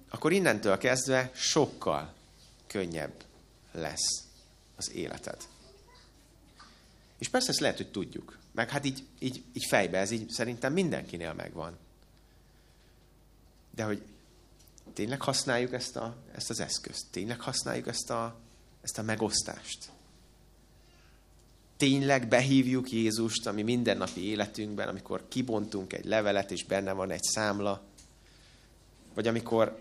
akkor 0.10 0.32
innentől 0.32 0.78
kezdve 0.78 1.32
sokkal 1.34 2.14
könnyebb 2.68 3.14
lesz 3.72 4.24
az 4.76 4.92
életed. 4.92 5.38
És 7.18 7.28
persze 7.28 7.50
ezt 7.50 7.60
lehet, 7.60 7.78
hogy 7.78 7.92
tudjuk. 7.92 8.38
Meg 8.56 8.70
hát 8.70 8.86
így, 8.86 9.04
így, 9.20 9.44
így 9.54 9.66
fejbe, 9.66 9.98
ez 9.98 10.12
így 10.12 10.30
szerintem 10.30 10.74
mindenkinél 10.74 11.34
megvan. 11.34 11.78
De 13.76 13.84
hogy 13.84 14.02
tényleg 14.94 15.22
használjuk 15.22 15.74
ezt, 15.74 15.96
a, 15.96 16.16
ezt 16.36 16.50
az 16.50 16.60
eszközt? 16.60 17.06
Tényleg 17.12 17.40
használjuk 17.42 17.88
ezt 17.88 18.10
a, 18.10 18.36
ezt 18.82 18.98
a 18.98 19.02
megosztást? 19.02 19.92
Tényleg 21.78 22.28
behívjuk 22.28 22.92
Jézust, 22.92 23.48
ami 23.48 23.62
mindennapi 23.62 24.26
életünkben, 24.26 24.88
amikor 24.88 25.28
kibontunk 25.28 25.94
egy 25.94 26.06
levelet, 26.06 26.52
és 26.52 26.64
benne 26.64 26.92
van 26.92 27.12
egy 27.12 27.24
számla, 27.24 27.82
vagy 29.14 29.28
amikor 29.28 29.80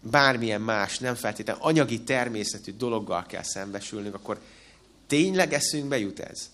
bármilyen 0.00 0.60
más, 0.60 0.98
nem 0.98 1.14
feltétlenül 1.14 1.62
anyagi 1.62 2.02
természetű 2.02 2.72
dologgal 2.76 3.26
kell 3.26 3.42
szembesülnünk, 3.42 4.14
akkor 4.14 4.40
tényleg 5.06 5.52
eszünkbe 5.52 5.98
jut 5.98 6.20
ez? 6.20 6.50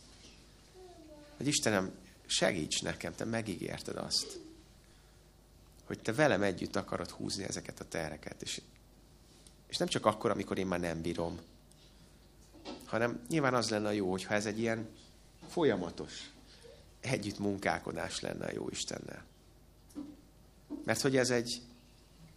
Hogy 1.42 1.50
Istenem, 1.50 1.92
segíts 2.26 2.82
nekem, 2.82 3.14
te 3.14 3.24
megígérted 3.24 3.96
azt, 3.96 4.38
hogy 5.84 5.98
te 5.98 6.12
velem 6.12 6.42
együtt 6.42 6.76
akarod 6.76 7.10
húzni 7.10 7.44
ezeket 7.44 7.80
a 7.80 7.84
tereket. 7.88 8.42
És, 8.42 8.60
és 9.68 9.76
nem 9.76 9.88
csak 9.88 10.06
akkor, 10.06 10.30
amikor 10.30 10.58
én 10.58 10.66
már 10.66 10.80
nem 10.80 11.00
bírom, 11.00 11.38
hanem 12.84 13.20
nyilván 13.28 13.54
az 13.54 13.70
lenne 13.70 13.94
jó, 13.94 14.10
hogyha 14.10 14.34
ez 14.34 14.46
egy 14.46 14.58
ilyen 14.58 14.88
folyamatos 15.48 16.30
együtt 17.00 17.38
munkálkodás 17.38 18.20
lenne 18.20 18.44
a 18.44 18.52
jó 18.52 18.68
Istennel. 18.68 19.24
Mert 20.84 21.00
hogy 21.00 21.16
ez 21.16 21.30
egy, 21.30 21.62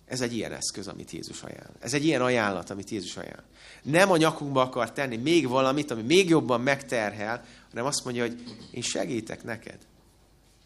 ez 0.05 0.21
egy 0.21 0.33
ilyen 0.33 0.53
eszköz, 0.53 0.87
amit 0.87 1.11
Jézus 1.11 1.43
ajánl. 1.43 1.75
Ez 1.79 1.93
egy 1.93 2.05
ilyen 2.05 2.21
ajánlat, 2.21 2.69
amit 2.69 2.89
Jézus 2.89 3.17
ajánl. 3.17 3.43
Nem 3.83 4.11
a 4.11 4.17
nyakunkba 4.17 4.61
akar 4.61 4.91
tenni 4.91 5.17
még 5.17 5.47
valamit, 5.47 5.91
ami 5.91 6.01
még 6.01 6.29
jobban 6.29 6.61
megterhel, 6.61 7.45
hanem 7.75 7.89
azt 7.89 8.03
mondja, 8.03 8.23
hogy 8.23 8.57
én 8.71 8.81
segítek 8.81 9.43
neked. 9.43 9.77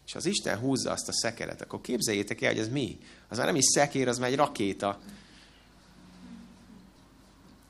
És 0.06 0.14
az 0.14 0.26
Isten 0.26 0.58
húzza 0.58 0.90
azt 0.90 1.08
a 1.08 1.12
szekeret, 1.12 1.62
akkor 1.62 1.80
képzeljétek 1.80 2.40
el, 2.40 2.50
hogy 2.50 2.60
ez 2.60 2.68
mi? 2.68 2.98
Az 3.28 3.36
már 3.36 3.46
nem 3.46 3.56
is 3.56 3.64
szekér, 3.64 4.08
az 4.08 4.18
már 4.18 4.30
egy 4.30 4.36
rakéta. 4.36 5.00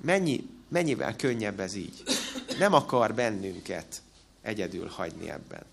Mennyi, 0.01 0.49
mennyivel 0.69 1.17
könnyebb 1.17 1.61
ez 1.61 1.75
így? 1.75 2.03
Nem 2.59 2.75
akar 2.75 3.15
bennünket 3.15 4.03
egyedül 4.43 4.89
hagyni 4.89 5.31
ebben. 5.31 5.65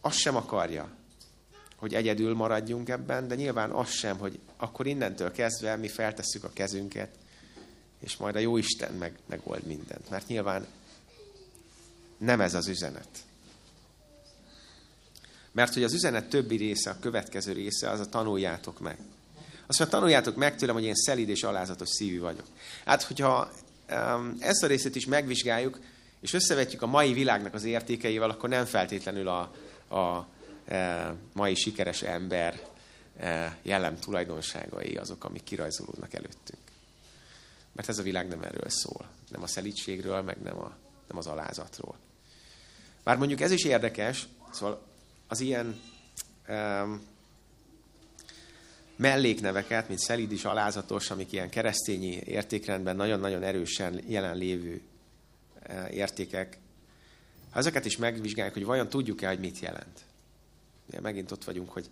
Azt 0.00 0.18
sem 0.18 0.36
akarja, 0.36 0.88
hogy 1.76 1.94
egyedül 1.94 2.34
maradjunk 2.34 2.88
ebben, 2.88 3.28
de 3.28 3.34
nyilván 3.34 3.70
az 3.70 3.90
sem, 3.90 4.18
hogy 4.18 4.38
akkor 4.56 4.86
innentől 4.86 5.32
kezdve 5.32 5.76
mi 5.76 5.88
feltesszük 5.88 6.44
a 6.44 6.52
kezünket, 6.52 7.18
és 8.00 8.16
majd 8.16 8.36
a 8.36 8.38
jó 8.38 8.56
Isten 8.56 8.92
meg, 8.92 9.18
megold 9.26 9.66
mindent. 9.66 10.10
Mert 10.10 10.28
nyilván 10.28 10.66
nem 12.18 12.40
ez 12.40 12.54
az 12.54 12.68
üzenet. 12.68 13.08
Mert 15.52 15.74
hogy 15.74 15.82
az 15.82 15.92
üzenet 15.92 16.28
többi 16.28 16.56
része, 16.56 16.90
a 16.90 16.98
következő 17.00 17.52
része, 17.52 17.90
az 17.90 18.00
a 18.00 18.08
tanuljátok 18.08 18.80
meg. 18.80 18.98
Azt 19.66 19.78
mondja, 19.78 19.98
tanuljátok 19.98 20.36
meg 20.36 20.56
tőlem, 20.56 20.74
hogy 20.74 20.84
én 20.84 20.94
szelíd 20.94 21.28
és 21.28 21.42
alázatos 21.42 21.88
szívű 21.88 22.20
vagyok. 22.20 22.46
Hát, 22.84 23.02
hogyha 23.02 23.50
ezt 24.38 24.62
a 24.62 24.66
részét 24.66 24.96
is 24.96 25.06
megvizsgáljuk, 25.06 25.78
és 26.20 26.32
összevetjük 26.32 26.82
a 26.82 26.86
mai 26.86 27.12
világnak 27.12 27.54
az 27.54 27.64
értékeivel, 27.64 28.30
akkor 28.30 28.48
nem 28.48 28.64
feltétlenül 28.64 29.28
a, 29.28 29.40
a 29.96 30.26
e, 30.66 31.14
mai 31.32 31.54
sikeres 31.54 32.02
ember 32.02 32.60
e, 33.16 33.58
jellem 33.62 33.98
tulajdonságai 33.98 34.96
azok, 34.96 35.24
amik 35.24 35.42
kirajzolódnak 35.42 36.14
előttünk. 36.14 36.60
Mert 37.76 37.88
ez 37.88 37.98
a 37.98 38.02
világ 38.02 38.28
nem 38.28 38.42
erről 38.42 38.68
szól. 38.68 39.08
Nem 39.28 39.42
a 39.42 39.46
szelítségről, 39.46 40.22
meg 40.22 40.42
nem, 40.42 40.58
a, 40.58 40.76
nem 41.08 41.16
az 41.16 41.26
alázatról. 41.26 41.96
Bár 43.04 43.16
mondjuk 43.16 43.40
ez 43.40 43.50
is 43.50 43.64
érdekes, 43.64 44.28
szóval 44.52 44.86
az 45.28 45.40
ilyen 45.40 45.80
um, 46.48 47.06
mellékneveket, 48.96 49.88
mint 49.88 50.00
szelíd 50.00 50.32
is, 50.32 50.44
alázatos, 50.44 51.10
amik 51.10 51.32
ilyen 51.32 51.50
keresztényi 51.50 52.20
értékrendben 52.24 52.96
nagyon-nagyon 52.96 53.42
erősen 53.42 54.00
jelenlévő 54.06 54.80
értékek, 55.90 56.58
ha 57.50 57.58
ezeket 57.58 57.84
is 57.84 57.96
megvizsgáljuk, 57.96 58.54
hogy 58.54 58.64
vajon 58.64 58.88
tudjuk-e, 58.88 59.28
hogy 59.28 59.38
mit 59.38 59.58
jelent. 59.58 60.00
Ugye 60.88 61.00
megint 61.00 61.30
ott 61.30 61.44
vagyunk, 61.44 61.70
hogy 61.70 61.90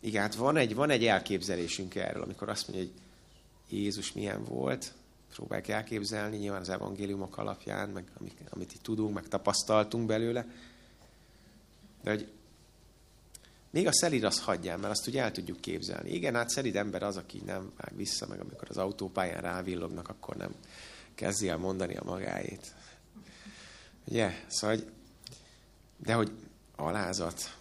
igen, 0.00 0.22
hát 0.22 0.34
van 0.34 0.56
egy, 0.56 0.74
van 0.74 0.90
egy 0.90 1.06
elképzelésünk 1.06 1.94
erről, 1.94 2.22
amikor 2.22 2.48
azt 2.48 2.68
mondja, 2.68 2.86
hogy 2.86 3.02
Jézus 3.74 4.12
milyen 4.12 4.44
volt, 4.44 4.92
próbáljuk 5.34 5.68
elképzelni, 5.68 6.36
nyilván 6.36 6.60
az 6.60 6.68
evangéliumok 6.68 7.38
alapján, 7.38 7.88
meg 7.88 8.04
amit, 8.20 8.40
amit 8.50 8.72
itt 8.74 8.82
tudunk, 8.82 9.14
meg 9.14 9.28
tapasztaltunk 9.28 10.06
belőle. 10.06 10.46
De 12.02 12.10
hogy 12.10 12.28
még 13.70 13.86
a 13.86 13.92
szelid 13.92 14.24
azt 14.24 14.40
hagyján, 14.40 14.80
mert 14.80 14.92
azt 14.92 15.06
ugye 15.06 15.22
el 15.22 15.32
tudjuk 15.32 15.60
képzelni. 15.60 16.10
Igen, 16.10 16.34
hát 16.34 16.48
szelid 16.48 16.76
ember 16.76 17.02
az, 17.02 17.16
aki 17.16 17.42
nem 17.44 17.72
vág 17.76 17.96
vissza, 17.96 18.26
meg 18.26 18.40
amikor 18.40 18.68
az 18.70 18.76
autópályán 18.76 19.40
rávillognak, 19.40 20.08
akkor 20.08 20.36
nem 20.36 20.54
kezdi 21.14 21.48
el 21.48 21.56
mondani 21.56 21.96
a 21.96 22.04
magáét. 22.04 22.74
Ugye? 24.04 24.44
Szóval, 24.46 24.78
de 25.96 26.14
hogy 26.14 26.32
alázat. 26.76 27.56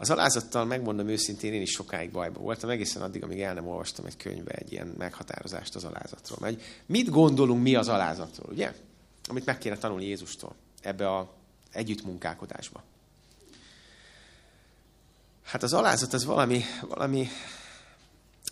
Az 0.00 0.10
alázattal, 0.10 0.64
megmondom 0.64 1.08
őszintén, 1.08 1.52
én 1.52 1.62
is 1.62 1.70
sokáig 1.70 2.10
bajba 2.10 2.40
voltam, 2.40 2.70
egészen 2.70 3.02
addig, 3.02 3.22
amíg 3.22 3.40
el 3.40 3.54
nem 3.54 3.66
olvastam 3.66 4.06
egy 4.06 4.16
könyvbe 4.16 4.52
egy 4.52 4.72
ilyen 4.72 4.94
meghatározást 4.98 5.74
az 5.74 5.84
alázatról. 5.84 6.38
Mert 6.40 6.60
mit 6.86 7.10
gondolunk 7.10 7.62
mi 7.62 7.74
az 7.74 7.88
alázatról, 7.88 8.52
ugye? 8.52 8.74
Amit 9.28 9.44
meg 9.44 9.58
kéne 9.58 9.76
tanulni 9.76 10.04
Jézustól 10.04 10.54
ebbe 10.82 11.08
a 11.08 11.32
együttmunkálkodásba. 11.72 12.82
Hát 15.44 15.62
az 15.62 15.72
alázat 15.72 16.12
az 16.12 16.24
valami, 16.24 16.62
valami, 16.80 17.28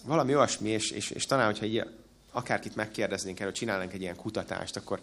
valami 0.05 0.35
olyasmi, 0.35 0.69
és, 0.69 0.91
és, 0.91 1.11
és 1.11 1.25
talán, 1.25 1.47
hogyha 1.47 1.67
így 1.67 1.85
akárkit 2.33 2.77
megkérdeznénk 2.77 3.41
erről, 3.41 3.53
csinálnánk 3.53 3.93
egy 3.93 4.01
ilyen 4.01 4.17
kutatást, 4.17 4.77
akkor, 4.77 5.01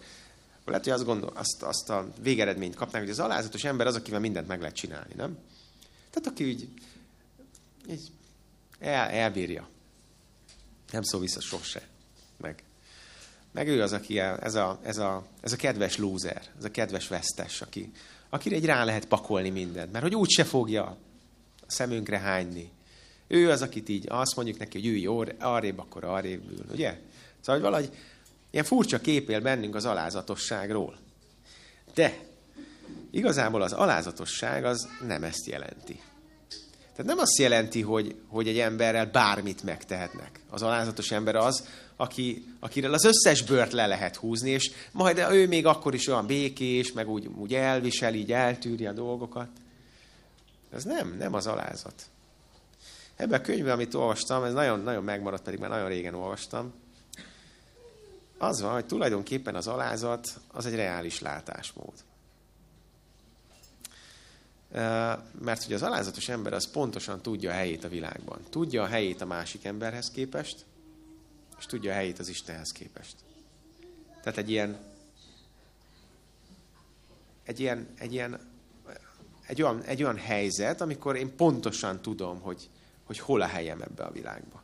lehet, 0.65 0.83
hogy 0.83 0.93
azt, 0.93 1.05
gondol, 1.05 1.31
azt, 1.35 1.63
azt 1.63 1.89
a 1.89 2.07
végeredményt 2.21 2.75
kapnánk, 2.75 3.05
hogy 3.05 3.13
az 3.13 3.19
alázatos 3.19 3.63
ember 3.63 3.87
az, 3.87 3.95
akivel 3.95 4.19
mindent 4.19 4.47
meg 4.47 4.59
lehet 4.59 4.75
csinálni, 4.75 5.13
nem? 5.15 5.37
Tehát 6.13 6.27
aki 6.27 6.47
így, 6.47 6.67
így 7.89 8.11
el, 8.79 9.09
elbírja. 9.09 9.67
Nem 10.91 11.01
szól 11.01 11.21
vissza 11.21 11.41
sose. 11.41 11.81
Meg, 12.37 12.63
meg 13.51 13.67
ő 13.67 13.81
az, 13.81 13.93
aki 13.93 14.19
ez 14.19 14.55
a, 14.55 14.79
ez, 14.83 14.97
a, 14.97 15.25
ez 15.41 15.51
a 15.51 15.55
kedves 15.55 15.97
lúzer, 15.97 16.41
ez 16.57 16.63
a 16.63 16.71
kedves 16.71 17.07
vesztes, 17.07 17.61
aki, 17.61 17.91
akire 18.29 18.55
egy 18.55 18.65
rá 18.65 18.83
lehet 18.83 19.05
pakolni 19.05 19.49
mindent, 19.49 19.91
mert 19.91 20.03
hogy 20.03 20.15
úgy 20.15 20.29
se 20.29 20.43
fogja 20.43 20.83
a 20.83 20.97
szemünkre 21.67 22.17
hányni. 22.17 22.71
Ő 23.27 23.49
az, 23.49 23.61
akit 23.61 23.89
így 23.89 24.05
azt 24.09 24.35
mondjuk 24.35 24.57
neki, 24.57 24.79
hogy 24.79 24.89
ülj 24.89 25.29
arrébb, 25.39 25.79
akkor 25.79 26.03
arrébb 26.03 26.51
ül, 26.51 26.65
ugye? 26.71 26.99
Szóval, 27.39 27.61
hogy 27.61 27.71
valahogy 27.71 27.97
ilyen 28.51 28.65
furcsa 28.65 29.01
kép 29.01 29.29
él 29.29 29.41
bennünk 29.41 29.75
az 29.75 29.85
alázatosságról. 29.85 30.97
De 31.93 32.19
igazából 33.11 33.61
az 33.61 33.71
alázatosság 33.71 34.65
az 34.65 34.87
nem 35.07 35.23
ezt 35.23 35.45
jelenti. 35.45 36.01
Tehát 36.95 37.11
nem 37.11 37.19
azt 37.19 37.37
jelenti, 37.37 37.81
hogy, 37.81 38.15
hogy 38.27 38.47
egy 38.47 38.59
emberrel 38.59 39.05
bármit 39.05 39.63
megtehetnek. 39.63 40.39
Az 40.49 40.61
alázatos 40.61 41.11
ember 41.11 41.35
az, 41.35 41.67
aki, 41.95 42.45
akiről 42.59 42.93
az 42.93 43.05
összes 43.05 43.43
bört 43.43 43.71
le 43.71 43.87
lehet 43.87 44.15
húzni, 44.15 44.49
és 44.49 44.71
majd 44.91 45.17
ő 45.31 45.47
még 45.47 45.65
akkor 45.65 45.93
is 45.93 46.07
olyan 46.07 46.25
békés, 46.25 46.91
meg 46.91 47.09
úgy, 47.09 47.25
úgy 47.25 47.53
elvisel, 47.53 48.13
így 48.13 48.31
eltűri 48.31 48.85
a 48.85 48.91
dolgokat. 48.91 49.49
Ez 50.73 50.83
nem, 50.83 51.15
nem 51.17 51.33
az 51.33 51.47
alázat. 51.47 51.93
Ebben 53.15 53.39
a 53.39 53.43
könyvben, 53.43 53.73
amit 53.73 53.93
olvastam, 53.93 54.43
ez 54.43 54.53
nagyon, 54.53 54.79
nagyon 54.79 55.03
megmaradt, 55.03 55.43
pedig 55.43 55.59
már 55.59 55.69
nagyon 55.69 55.87
régen 55.87 56.13
olvastam, 56.13 56.73
az 58.37 58.61
van, 58.61 58.73
hogy 58.73 58.85
tulajdonképpen 58.85 59.55
az 59.55 59.67
alázat 59.67 60.27
az 60.47 60.65
egy 60.65 60.75
reális 60.75 61.19
látásmód. 61.19 61.93
Mert 65.39 65.63
hogy 65.63 65.73
az 65.73 65.83
alázatos 65.83 66.29
ember 66.29 66.53
az 66.53 66.71
pontosan 66.71 67.21
tudja 67.21 67.49
a 67.49 67.53
helyét 67.53 67.83
a 67.83 67.89
világban. 67.89 68.39
Tudja 68.49 68.83
a 68.83 68.87
helyét 68.87 69.21
a 69.21 69.25
másik 69.25 69.65
emberhez 69.65 70.11
képest, 70.11 70.65
és 71.57 71.65
tudja 71.65 71.91
a 71.91 71.93
helyét 71.93 72.19
az 72.19 72.27
Istenhez 72.29 72.71
képest. 72.71 73.15
Tehát 74.23 74.37
egy 74.37 74.49
ilyen, 74.49 74.77
egy 77.43 77.59
ilyen, 77.59 77.87
egy 77.97 78.13
ilyen, 78.13 78.39
egy 79.47 79.61
olyan, 79.61 79.81
egy 79.81 80.03
olyan 80.03 80.17
helyzet, 80.17 80.81
amikor 80.81 81.15
én 81.15 81.35
pontosan 81.35 82.01
tudom, 82.01 82.39
hogy, 82.39 82.69
hogy 83.03 83.19
hol 83.19 83.41
a 83.41 83.47
helyem 83.47 83.81
ebbe 83.81 84.03
a 84.03 84.11
világba. 84.11 84.63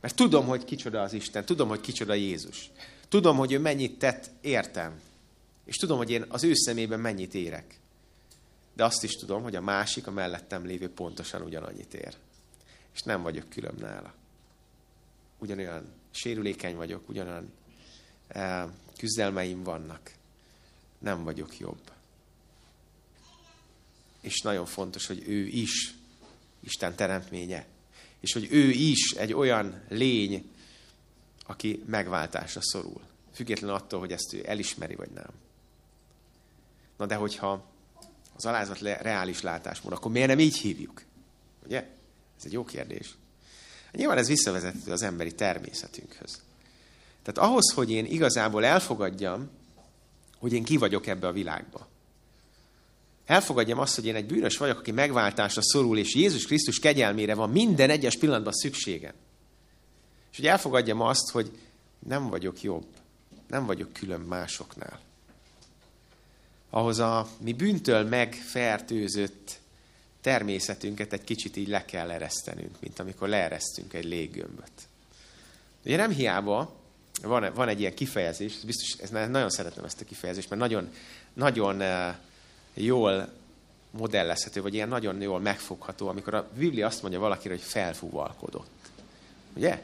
Mert 0.00 0.16
tudom, 0.16 0.46
hogy 0.46 0.64
kicsoda 0.64 1.02
az 1.02 1.12
Isten, 1.12 1.44
tudom, 1.44 1.68
hogy 1.68 1.80
kicsoda 1.80 2.14
Jézus. 2.14 2.70
Tudom, 3.08 3.36
hogy 3.36 3.52
ő 3.52 3.58
mennyit 3.58 3.98
tett, 3.98 4.30
értem. 4.40 5.00
És 5.64 5.76
tudom, 5.76 5.96
hogy 5.96 6.10
én 6.10 6.24
az 6.28 6.44
ő 6.44 6.54
szemében 6.54 7.00
mennyit 7.00 7.34
érek. 7.34 7.78
De 8.74 8.84
azt 8.84 9.04
is 9.04 9.12
tudom, 9.12 9.42
hogy 9.42 9.56
a 9.56 9.60
másik, 9.60 10.06
a 10.06 10.10
mellettem 10.10 10.64
lévő 10.64 10.90
pontosan 10.90 11.42
ugyanannyit 11.42 11.94
ér. 11.94 12.16
És 12.94 13.02
nem 13.02 13.22
vagyok 13.22 13.48
külön 13.48 13.74
nála. 13.78 14.14
Ugyanolyan 15.38 15.92
sérülékeny 16.10 16.76
vagyok, 16.76 17.08
ugyanolyan 17.08 17.52
eh, 18.28 18.64
küzdelmeim 18.96 19.62
vannak. 19.62 20.12
Nem 20.98 21.24
vagyok 21.24 21.58
jobb. 21.58 21.90
És 24.20 24.40
nagyon 24.40 24.66
fontos, 24.66 25.06
hogy 25.06 25.28
ő 25.28 25.46
is 25.46 25.94
Isten 26.60 26.94
teremtménye. 26.94 27.66
És 28.20 28.32
hogy 28.32 28.48
ő 28.50 28.70
is 28.70 29.10
egy 29.10 29.32
olyan 29.32 29.82
lény, 29.88 30.50
aki 31.46 31.82
megváltásra 31.86 32.60
szorul. 32.62 33.00
Független 33.32 33.70
attól, 33.70 34.00
hogy 34.00 34.12
ezt 34.12 34.32
ő 34.32 34.42
elismeri, 34.46 34.94
vagy 34.94 35.10
nem. 35.10 35.30
Na 36.96 37.06
de 37.06 37.14
hogyha 37.14 37.69
az 38.40 38.46
alázat 38.46 38.80
reális 38.80 39.42
látásmód, 39.42 39.92
akkor 39.92 40.10
miért 40.10 40.28
nem 40.28 40.38
így 40.38 40.56
hívjuk? 40.56 41.02
Ugye? 41.64 41.78
Ez 42.38 42.44
egy 42.44 42.52
jó 42.52 42.64
kérdés. 42.64 43.14
Nyilván 43.92 44.18
ez 44.18 44.28
visszavezethető 44.28 44.92
az 44.92 45.02
emberi 45.02 45.34
természetünkhöz. 45.34 46.40
Tehát 47.22 47.50
ahhoz, 47.50 47.72
hogy 47.72 47.90
én 47.90 48.04
igazából 48.04 48.64
elfogadjam, 48.64 49.50
hogy 50.38 50.52
én 50.52 50.64
ki 50.64 50.76
vagyok 50.76 51.06
ebbe 51.06 51.26
a 51.26 51.32
világba. 51.32 51.88
Elfogadjam 53.26 53.78
azt, 53.78 53.94
hogy 53.94 54.06
én 54.06 54.14
egy 54.14 54.26
bűnös 54.26 54.56
vagyok, 54.56 54.78
aki 54.78 54.90
megváltásra 54.90 55.62
szorul, 55.62 55.98
és 55.98 56.14
Jézus 56.14 56.46
Krisztus 56.46 56.78
kegyelmére 56.78 57.34
van 57.34 57.50
minden 57.50 57.90
egyes 57.90 58.16
pillanatban 58.16 58.52
szükségem. 58.52 59.14
És 60.30 60.36
hogy 60.36 60.46
elfogadjam 60.46 61.00
azt, 61.00 61.30
hogy 61.30 61.58
nem 61.98 62.28
vagyok 62.28 62.62
jobb, 62.62 62.86
nem 63.48 63.66
vagyok 63.66 63.92
külön 63.92 64.20
másoknál. 64.20 65.00
Ahhoz 66.70 66.98
a 66.98 67.28
mi 67.40 67.52
bűntől 67.52 68.04
megfertőzött 68.04 69.58
természetünket 70.20 71.12
egy 71.12 71.24
kicsit 71.24 71.56
így 71.56 71.68
le 71.68 71.84
kell 71.84 72.10
eresztenünk, 72.10 72.80
mint 72.80 72.98
amikor 72.98 73.28
leeresztünk 73.28 73.92
egy 73.92 74.04
léggömböt. 74.04 74.72
Ugye 75.84 75.96
nem 75.96 76.10
hiába, 76.10 76.76
van, 77.22 77.52
van 77.54 77.68
egy 77.68 77.80
ilyen 77.80 77.94
kifejezés, 77.94 78.54
ez 78.54 78.64
biztos, 78.64 78.92
ez, 79.00 79.10
nagyon 79.10 79.50
szeretem 79.50 79.84
ezt 79.84 80.00
a 80.00 80.04
kifejezést, 80.04 80.48
mert 80.48 80.60
nagyon, 80.60 80.92
nagyon 81.32 81.80
uh, 81.80 82.14
jól 82.74 83.32
modellezhető, 83.90 84.62
vagy 84.62 84.74
ilyen 84.74 84.88
nagyon 84.88 85.20
jól 85.20 85.40
megfogható, 85.40 86.08
amikor 86.08 86.34
a 86.34 86.48
Biblia 86.58 86.86
azt 86.86 87.02
mondja 87.02 87.20
valakire, 87.20 87.54
hogy 87.54 87.62
felfúvalkodott. 87.62 88.90
Ugye? 89.56 89.82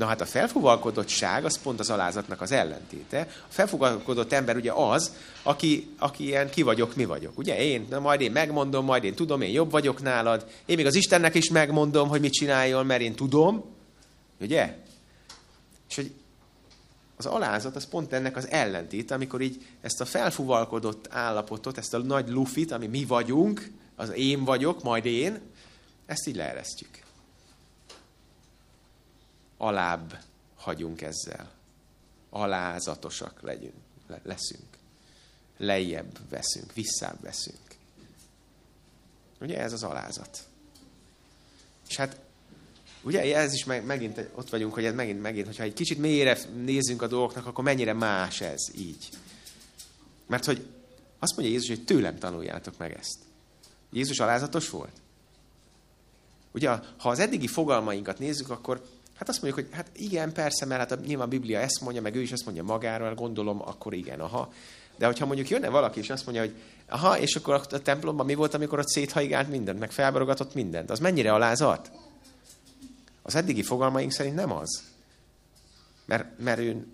Na 0.00 0.06
hát 0.06 0.20
a 0.20 0.26
felfúvalkodottság 0.26 1.44
az 1.44 1.58
pont 1.62 1.80
az 1.80 1.90
alázatnak 1.90 2.40
az 2.40 2.52
ellentéte. 2.52 3.20
A 3.28 3.52
felfúvalkodott 3.52 4.32
ember 4.32 4.56
ugye 4.56 4.72
az, 4.72 5.14
aki, 5.42 5.94
aki 5.98 6.24
ilyen 6.24 6.50
ki 6.50 6.62
vagyok, 6.62 6.94
mi 6.94 7.04
vagyok. 7.04 7.38
Ugye 7.38 7.58
én, 7.62 7.86
na 7.90 7.98
majd 7.98 8.20
én 8.20 8.32
megmondom, 8.32 8.84
majd 8.84 9.04
én 9.04 9.14
tudom, 9.14 9.40
én 9.40 9.50
jobb 9.50 9.70
vagyok 9.70 10.02
nálad. 10.02 10.46
Én 10.66 10.76
még 10.76 10.86
az 10.86 10.94
Istennek 10.94 11.34
is 11.34 11.50
megmondom, 11.50 12.08
hogy 12.08 12.20
mit 12.20 12.32
csináljon, 12.32 12.86
mert 12.86 13.00
én 13.00 13.14
tudom. 13.14 13.64
Ugye? 14.40 14.76
És 15.88 15.96
hogy 15.96 16.12
az 17.16 17.26
alázat 17.26 17.76
az 17.76 17.88
pont 17.88 18.12
ennek 18.12 18.36
az 18.36 18.48
ellentét, 18.48 19.10
amikor 19.10 19.40
így 19.40 19.66
ezt 19.80 20.00
a 20.00 20.04
felfúvalkodott 20.04 21.06
állapotot, 21.10 21.78
ezt 21.78 21.94
a 21.94 21.98
nagy 21.98 22.28
lufit, 22.28 22.72
ami 22.72 22.86
mi 22.86 23.04
vagyunk, 23.04 23.70
az 23.96 24.12
én 24.14 24.44
vagyok, 24.44 24.82
majd 24.82 25.04
én, 25.04 25.40
ezt 26.06 26.28
így 26.28 26.36
leeresztjük 26.36 26.99
alább 29.60 30.18
hagyunk 30.56 31.02
ezzel. 31.02 31.50
Alázatosak 32.30 33.40
legyünk, 33.42 33.74
leszünk. 34.22 34.78
Lejjebb 35.56 36.18
veszünk, 36.28 36.72
visszább 36.72 37.20
veszünk. 37.20 37.58
Ugye 39.40 39.58
ez 39.58 39.72
az 39.72 39.82
alázat. 39.82 40.44
És 41.88 41.96
hát 41.96 42.20
ugye 43.02 43.36
ez 43.36 43.52
is 43.52 43.64
meg, 43.64 43.84
megint 43.84 44.20
ott 44.34 44.50
vagyunk, 44.50 44.74
hogy 44.74 44.84
ez 44.84 44.94
megint, 44.94 45.22
megint, 45.22 45.46
hogyha 45.46 45.62
egy 45.62 45.72
kicsit 45.72 45.98
mélyre 45.98 46.38
nézzünk 46.64 47.02
a 47.02 47.06
dolgoknak, 47.06 47.46
akkor 47.46 47.64
mennyire 47.64 47.92
más 47.92 48.40
ez 48.40 48.68
így. 48.76 49.08
Mert 50.26 50.44
hogy 50.44 50.66
azt 51.18 51.36
mondja 51.36 51.54
Jézus, 51.54 51.68
hogy 51.68 51.84
tőlem 51.84 52.18
tanuljátok 52.18 52.78
meg 52.78 52.92
ezt. 52.92 53.18
Jézus 53.92 54.18
alázatos 54.20 54.70
volt? 54.70 55.00
Ugye, 56.52 56.68
ha 56.98 57.08
az 57.08 57.18
eddigi 57.18 57.46
fogalmainkat 57.46 58.18
nézzük, 58.18 58.50
akkor 58.50 58.82
Hát 59.20 59.28
azt 59.28 59.42
mondjuk, 59.42 59.66
hogy 59.66 59.76
hát 59.76 59.90
igen, 59.92 60.32
persze, 60.32 60.66
mert 60.66 60.90
hát 60.90 61.06
nyilván 61.06 61.26
a 61.26 61.30
Biblia 61.30 61.58
ezt 61.58 61.80
mondja, 61.80 62.02
meg 62.02 62.14
ő 62.14 62.20
is 62.20 62.32
ezt 62.32 62.44
mondja 62.44 62.62
magáról, 62.62 63.14
gondolom, 63.14 63.62
akkor 63.62 63.94
igen, 63.94 64.20
aha. 64.20 64.52
De 64.96 65.06
hogyha 65.06 65.26
mondjuk 65.26 65.48
jönne 65.48 65.68
valaki, 65.68 65.98
és 65.98 66.10
azt 66.10 66.24
mondja, 66.24 66.42
hogy 66.42 66.54
aha, 66.88 67.18
és 67.18 67.36
akkor 67.36 67.54
a 67.54 67.78
templomban 67.82 68.26
mi 68.26 68.34
volt, 68.34 68.54
amikor 68.54 68.78
ott 68.78 68.88
széthaigált 68.88 69.48
mindent, 69.48 69.78
meg 69.78 69.90
felborogatott 69.90 70.54
mindent, 70.54 70.90
az 70.90 70.98
mennyire 70.98 71.32
alázat? 71.32 71.90
Az 73.22 73.34
eddigi 73.34 73.62
fogalmaink 73.62 74.12
szerint 74.12 74.34
nem 74.34 74.52
az. 74.52 74.82
Mert, 76.04 76.38
mert, 76.38 76.58
ő, 76.58 76.86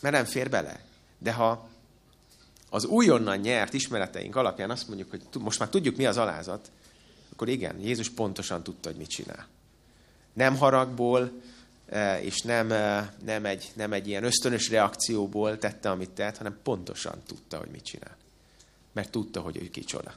mert 0.00 0.14
nem 0.14 0.24
fér 0.24 0.50
bele. 0.50 0.80
De 1.18 1.32
ha 1.32 1.68
az 2.68 2.84
újonnan 2.84 3.38
nyert 3.38 3.72
ismereteink 3.72 4.36
alapján 4.36 4.70
azt 4.70 4.88
mondjuk, 4.88 5.10
hogy 5.10 5.22
most 5.38 5.58
már 5.58 5.68
tudjuk, 5.68 5.96
mi 5.96 6.06
az 6.06 6.16
alázat, 6.16 6.70
akkor 7.32 7.48
igen, 7.48 7.80
Jézus 7.80 8.10
pontosan 8.10 8.62
tudta, 8.62 8.88
hogy 8.88 8.98
mit 8.98 9.08
csinál 9.08 9.46
nem 10.32 10.56
haragból, 10.56 11.42
e, 11.86 12.22
és 12.22 12.40
nem, 12.40 12.72
e, 12.72 13.14
nem, 13.24 13.44
egy, 13.44 13.70
nem 13.74 13.92
egy 13.92 14.08
ilyen 14.08 14.24
ösztönös 14.24 14.68
reakcióból 14.68 15.58
tette, 15.58 15.90
amit 15.90 16.10
tett, 16.10 16.36
hanem 16.36 16.58
pontosan 16.62 17.22
tudta, 17.26 17.58
hogy 17.58 17.68
mit 17.68 17.84
csinál. 17.84 18.16
Mert 18.92 19.10
tudta, 19.10 19.40
hogy 19.40 19.56
ő 19.56 19.70
kicsoda. 19.70 20.14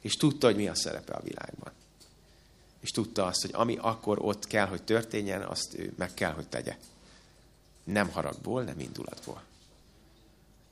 és 0.00 0.14
tudta, 0.14 0.46
hogy 0.46 0.56
mi 0.56 0.68
a 0.68 0.74
szerepe 0.74 1.12
a 1.12 1.22
világban. 1.22 1.72
És 2.80 2.90
tudta 2.90 3.26
azt, 3.26 3.40
hogy 3.40 3.50
ami 3.54 3.76
akkor 3.80 4.18
ott 4.20 4.46
kell, 4.46 4.66
hogy 4.66 4.82
történjen, 4.82 5.42
azt 5.42 5.74
ő 5.74 5.92
meg 5.96 6.14
kell, 6.14 6.32
hogy 6.32 6.48
tegye. 6.48 6.76
Nem 7.84 8.08
haragból, 8.08 8.62
nem 8.62 8.80
indulatból. 8.80 9.42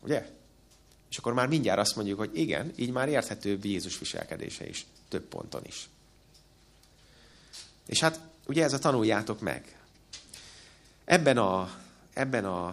Ugye? 0.00 0.30
És 1.11 1.18
akkor 1.18 1.33
már 1.33 1.48
mindjárt 1.48 1.78
azt 1.80 1.96
mondjuk, 1.96 2.18
hogy 2.18 2.38
igen, 2.38 2.72
így 2.76 2.90
már 2.90 3.09
érthetőbb 3.09 3.64
Jézus 3.64 3.98
viselkedése 3.98 4.68
is, 4.68 4.87
több 5.09 5.22
ponton 5.22 5.64
is. 5.64 5.88
És 7.87 8.00
hát 8.00 8.20
ugye 8.50 8.64
ez 8.64 8.72
a 8.72 8.78
tanuljátok 8.78 9.40
meg. 9.40 9.76
Ebben 11.04 11.38
a, 11.38 11.70
ebben 12.14 12.44
a, 12.44 12.66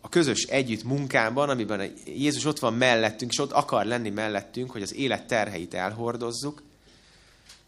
a 0.00 0.08
közös 0.08 0.42
együtt 0.42 0.84
munkában, 0.84 1.48
amiben 1.48 1.92
Jézus 2.04 2.44
ott 2.44 2.58
van 2.58 2.74
mellettünk, 2.74 3.30
és 3.30 3.38
ott 3.38 3.52
akar 3.52 3.84
lenni 3.84 4.10
mellettünk, 4.10 4.70
hogy 4.70 4.82
az 4.82 4.94
élet 4.94 5.26
terheit 5.26 5.74
elhordozzuk, 5.74 6.62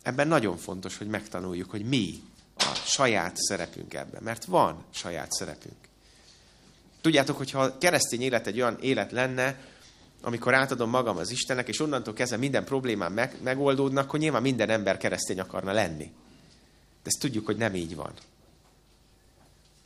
ebben 0.02 0.28
nagyon 0.28 0.56
fontos, 0.56 0.98
hogy 0.98 1.06
megtanuljuk, 1.06 1.70
hogy 1.70 1.84
mi 1.84 2.22
a 2.56 2.74
saját 2.84 3.36
szerepünk 3.36 3.94
ebben. 3.94 4.22
Mert 4.22 4.44
van 4.44 4.84
saját 4.90 5.32
szerepünk. 5.32 5.76
Tudjátok, 7.00 7.36
hogyha 7.36 7.62
a 7.62 7.78
keresztény 7.78 8.22
élet 8.22 8.46
egy 8.46 8.60
olyan 8.60 8.78
élet 8.80 9.12
lenne, 9.12 9.58
amikor 10.22 10.54
átadom 10.54 10.90
magam 10.90 11.16
az 11.16 11.30
Istennek, 11.30 11.68
és 11.68 11.80
onnantól 11.80 12.14
kezdve 12.14 12.36
minden 12.36 12.64
problémám 12.64 13.12
meg, 13.12 13.36
megoldódnak, 13.42 14.04
akkor 14.04 14.18
nyilván 14.18 14.42
minden 14.42 14.70
ember 14.70 14.96
keresztény 14.96 15.40
akarna 15.40 15.72
lenni. 15.72 16.12
De 17.02 17.08
ezt 17.08 17.20
tudjuk, 17.20 17.46
hogy 17.46 17.56
nem 17.56 17.74
így 17.74 17.94
van. 17.94 18.12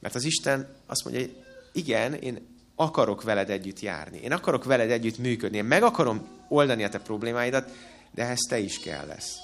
Mert 0.00 0.14
az 0.14 0.24
Isten 0.24 0.76
azt 0.86 1.04
mondja, 1.04 1.22
hogy 1.22 1.44
igen, 1.72 2.14
én 2.14 2.46
akarok 2.74 3.22
veled 3.22 3.50
együtt 3.50 3.80
járni. 3.80 4.18
Én 4.18 4.32
akarok 4.32 4.64
veled 4.64 4.90
együtt 4.90 5.18
működni. 5.18 5.56
Én 5.56 5.64
meg 5.64 5.82
akarom 5.82 6.28
oldani 6.48 6.84
a 6.84 6.88
te 6.88 6.98
problémáidat, 6.98 7.70
de 8.10 8.22
ehhez 8.22 8.46
te 8.48 8.58
is 8.58 8.80
kell 8.80 9.06
lesz. 9.06 9.36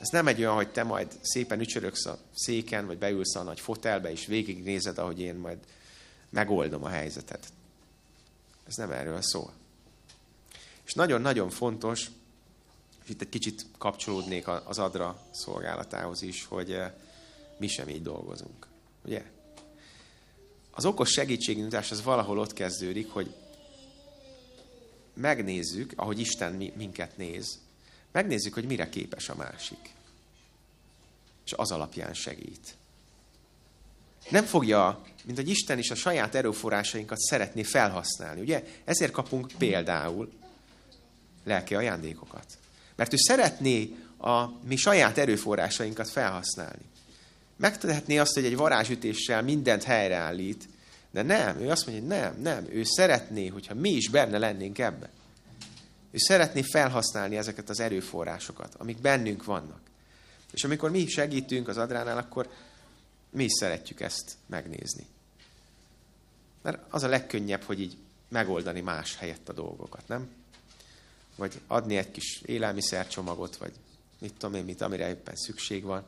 Ez 0.00 0.08
nem 0.08 0.26
egy 0.26 0.38
olyan, 0.38 0.54
hogy 0.54 0.68
te 0.68 0.82
majd 0.82 1.18
szépen 1.22 1.60
ücsöröksz 1.60 2.06
a 2.06 2.18
széken, 2.34 2.86
vagy 2.86 2.98
beülsz 2.98 3.34
a 3.34 3.42
nagy 3.42 3.60
fotelbe, 3.60 4.10
és 4.10 4.26
végignézed, 4.26 4.98
ahogy 4.98 5.20
én 5.20 5.34
majd 5.34 5.58
megoldom 6.30 6.84
a 6.84 6.88
helyzetet. 6.88 7.46
Ez 8.66 8.74
nem 8.74 8.90
erről 8.90 9.22
szól. 9.22 9.52
És 10.84 10.92
nagyon-nagyon 10.92 11.50
fontos, 11.50 12.10
és 13.06 13.12
itt 13.12 13.20
egy 13.20 13.28
kicsit 13.28 13.66
kapcsolódnék 13.78 14.48
az 14.48 14.78
Adra 14.78 15.20
szolgálatához 15.30 16.22
is, 16.22 16.44
hogy 16.44 16.72
eh, 16.72 16.92
mi 17.56 17.66
sem 17.66 17.88
így 17.88 18.02
dolgozunk. 18.02 18.66
Ugye? 19.04 19.24
Az 20.70 20.84
okos 20.84 21.10
segítségnyújtás 21.10 21.90
az 21.90 22.02
valahol 22.02 22.38
ott 22.38 22.52
kezdődik, 22.52 23.10
hogy 23.10 23.34
megnézzük, 25.14 25.92
ahogy 25.96 26.18
Isten 26.18 26.52
minket 26.76 27.16
néz, 27.16 27.58
megnézzük, 28.12 28.54
hogy 28.54 28.66
mire 28.66 28.88
képes 28.88 29.28
a 29.28 29.34
másik. 29.34 29.94
És 31.44 31.52
az 31.52 31.70
alapján 31.70 32.14
segít. 32.14 32.76
Nem 34.30 34.44
fogja, 34.44 35.02
mint 35.24 35.38
hogy 35.38 35.48
Isten 35.48 35.78
is 35.78 35.90
a 35.90 35.94
saját 35.94 36.34
erőforrásainkat 36.34 37.18
szeretné 37.18 37.62
felhasználni. 37.62 38.40
Ugye? 38.40 38.64
Ezért 38.84 39.12
kapunk 39.12 39.52
például 39.58 40.32
lelki 41.44 41.74
ajándékokat. 41.74 42.58
Mert 42.96 43.12
ő 43.12 43.16
szeretné 43.16 43.96
a 44.18 44.46
mi 44.46 44.76
saját 44.76 45.18
erőforrásainkat 45.18 46.10
felhasználni. 46.10 46.84
Megtehetné 47.56 48.18
azt, 48.18 48.34
hogy 48.34 48.44
egy 48.44 48.56
varázsütéssel 48.56 49.42
mindent 49.42 49.82
helyreállít, 49.82 50.68
de 51.10 51.22
nem, 51.22 51.60
ő 51.60 51.70
azt 51.70 51.86
mondja, 51.86 52.04
hogy 52.04 52.16
nem, 52.20 52.40
nem, 52.40 52.66
ő 52.70 52.82
szeretné, 52.84 53.46
hogyha 53.46 53.74
mi 53.74 53.90
is 53.90 54.08
benne 54.08 54.38
lennénk 54.38 54.78
ebben. 54.78 55.08
Ő 56.10 56.18
szeretné 56.18 56.62
felhasználni 56.62 57.36
ezeket 57.36 57.68
az 57.68 57.80
erőforrásokat, 57.80 58.74
amik 58.74 59.00
bennünk 59.00 59.44
vannak. 59.44 59.80
És 60.52 60.64
amikor 60.64 60.90
mi 60.90 61.06
segítünk 61.06 61.68
az 61.68 61.76
Adránál, 61.76 62.18
akkor 62.18 62.48
mi 63.30 63.44
is 63.44 63.52
szeretjük 63.52 64.00
ezt 64.00 64.32
megnézni. 64.46 65.06
Mert 66.62 66.78
az 66.90 67.02
a 67.02 67.08
legkönnyebb, 67.08 67.62
hogy 67.62 67.80
így 67.80 67.96
megoldani 68.28 68.80
más 68.80 69.16
helyett 69.16 69.48
a 69.48 69.52
dolgokat, 69.52 70.08
nem? 70.08 70.28
Vagy 71.36 71.60
adni 71.66 71.96
egy 71.96 72.10
kis 72.10 72.40
élelmiszercsomagot, 72.44 73.56
vagy 73.56 73.72
mit 74.18 74.34
tudom 74.38 74.54
én, 74.54 74.64
mit, 74.64 74.80
amire 74.80 75.08
éppen 75.08 75.36
szükség 75.36 75.82
van. 75.82 76.04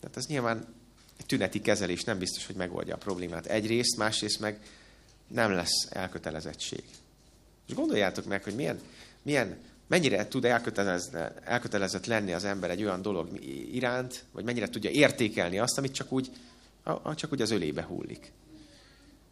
Tehát 0.00 0.16
az 0.16 0.26
nyilván 0.26 0.74
egy 1.18 1.26
tüneti 1.26 1.60
kezelés 1.60 2.04
nem 2.04 2.18
biztos, 2.18 2.46
hogy 2.46 2.56
megoldja 2.56 2.94
a 2.94 2.98
problémát. 2.98 3.46
Egyrészt, 3.46 3.96
másrészt 3.96 4.40
meg 4.40 4.60
nem 5.26 5.50
lesz 5.50 5.86
elkötelezettség. 5.90 6.82
És 7.68 7.74
gondoljátok 7.74 8.24
meg, 8.24 8.44
hogy 8.44 8.54
milyen, 8.54 8.80
milyen 9.22 9.56
mennyire 9.86 10.28
tud 10.28 10.44
elkötelezett 11.44 12.06
lenni 12.06 12.32
az 12.32 12.44
ember 12.44 12.70
egy 12.70 12.82
olyan 12.82 13.02
dolog 13.02 13.44
iránt, 13.72 14.24
vagy 14.32 14.44
mennyire 14.44 14.68
tudja 14.68 14.90
értékelni 14.90 15.58
azt, 15.58 15.78
amit 15.78 15.94
csak 15.94 16.12
úgy, 16.12 16.30
csak 17.14 17.32
úgy 17.32 17.42
az 17.42 17.50
ölébe 17.50 17.82
hullik. 17.82 18.32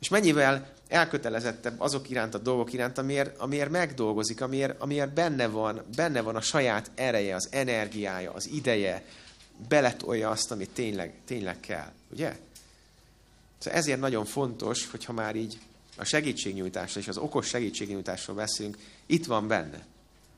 És 0.01 0.09
mennyivel 0.09 0.73
elkötelezettebb 0.89 1.81
azok 1.81 2.11
iránt 2.11 2.35
a 2.35 2.39
dolgok 2.39 2.73
iránt, 2.73 2.99
amiért, 2.99 3.39
amiért 3.39 3.71
megdolgozik, 3.71 4.41
amiért, 4.41 4.81
amiért 4.81 5.13
benne, 5.13 5.47
van, 5.47 5.83
benne 5.97 6.21
van 6.21 6.37
a 6.37 6.41
saját 6.41 6.91
ereje, 6.95 7.35
az 7.35 7.49
energiája, 7.51 8.33
az 8.33 8.49
ideje, 8.49 9.05
beletolja 9.69 10.31
azt, 10.31 10.51
amit 10.51 10.71
tényleg, 10.71 11.15
tényleg 11.25 11.61
kell. 11.61 11.93
Ugye? 12.13 12.37
Szóval 13.59 13.79
ezért 13.79 14.01
nagyon 14.01 14.25
fontos, 14.25 14.91
hogyha 14.91 15.13
már 15.13 15.37
így 15.37 15.59
a 15.97 16.05
segítségnyújtásra 16.05 17.01
és 17.01 17.09
az 17.09 17.17
okos 17.17 17.47
segítségnyújtásról 17.47 18.37
beszélünk, 18.37 18.79
itt 19.07 19.27
van 19.27 19.49
benne. 19.49 19.87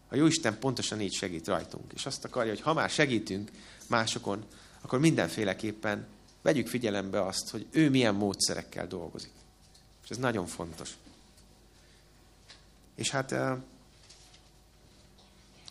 A 0.08 0.16
Jóisten 0.16 0.58
pontosan 0.58 1.00
így 1.00 1.12
segít 1.12 1.46
rajtunk. 1.46 1.92
És 1.94 2.06
azt 2.06 2.24
akarja, 2.24 2.50
hogy 2.50 2.60
ha 2.60 2.72
már 2.72 2.90
segítünk 2.90 3.50
másokon, 3.86 4.44
akkor 4.80 4.98
mindenféleképpen 4.98 6.06
vegyük 6.42 6.66
figyelembe 6.66 7.26
azt, 7.26 7.50
hogy 7.50 7.66
ő 7.70 7.90
milyen 7.90 8.14
módszerekkel 8.14 8.86
dolgozik. 8.86 9.30
És 10.04 10.08
ez 10.08 10.16
nagyon 10.16 10.46
fontos. 10.46 10.96
És 12.94 13.10
hát 13.10 13.34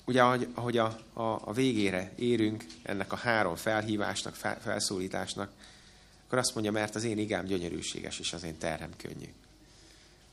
ugye 0.06 0.22
ahogy, 0.54 0.78
a, 0.78 1.00
a, 1.14 1.22
a 1.22 1.54
végére 1.54 2.12
érünk 2.16 2.66
ennek 2.84 3.12
a 3.12 3.16
három 3.16 3.56
felhívásnak, 3.56 4.36
fel, 4.36 4.60
felszólításnak, 4.62 5.52
akkor 6.26 6.38
azt 6.38 6.54
mondja, 6.54 6.72
mert 6.72 6.96
az 6.96 7.04
én 7.04 7.18
igám 7.18 7.46
gyönyörűséges, 7.46 8.20
és 8.20 8.34
az 8.34 8.44
én 8.44 8.58
terhem 8.58 8.90
könnyű. 8.98 9.34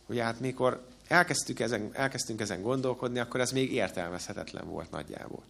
Ugye 0.07 0.23
hát 0.23 0.41
mikor 0.41 0.87
elkezdtük 1.09 1.61
ezen, 1.61 1.91
elkezdtünk 1.93 2.41
ezen 2.41 2.63
gondolkodni, 2.63 3.19
akkor 3.19 3.41
ez 3.41 3.51
még 3.51 3.73
értelmezhetetlen 3.73 4.69
volt 4.69 4.91
nagyjából. 4.91 5.43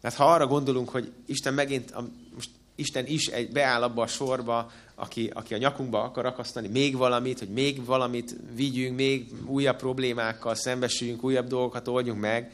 Mert 0.00 0.14
ha 0.14 0.32
arra 0.32 0.46
gondolunk, 0.46 0.88
hogy 0.88 1.12
Isten 1.26 1.54
megint, 1.54 1.90
a, 1.90 2.08
most 2.34 2.50
Isten 2.74 3.06
is 3.06 3.26
egy, 3.26 3.50
beáll 3.50 3.82
abba 3.82 4.02
a 4.02 4.06
sorba, 4.06 4.72
aki, 5.00 5.30
aki 5.34 5.54
a 5.54 5.58
nyakunkba 5.58 6.02
akar 6.02 6.26
akasztani 6.26 6.68
még 6.68 6.96
valamit, 6.96 7.38
hogy 7.38 7.48
még 7.48 7.84
valamit 7.84 8.36
vigyünk, 8.54 8.96
még 8.96 9.30
újabb 9.46 9.76
problémákkal 9.76 10.54
szembesüljünk, 10.54 11.24
újabb 11.24 11.46
dolgokat 11.46 11.88
oldjunk 11.88 12.20
meg, 12.20 12.52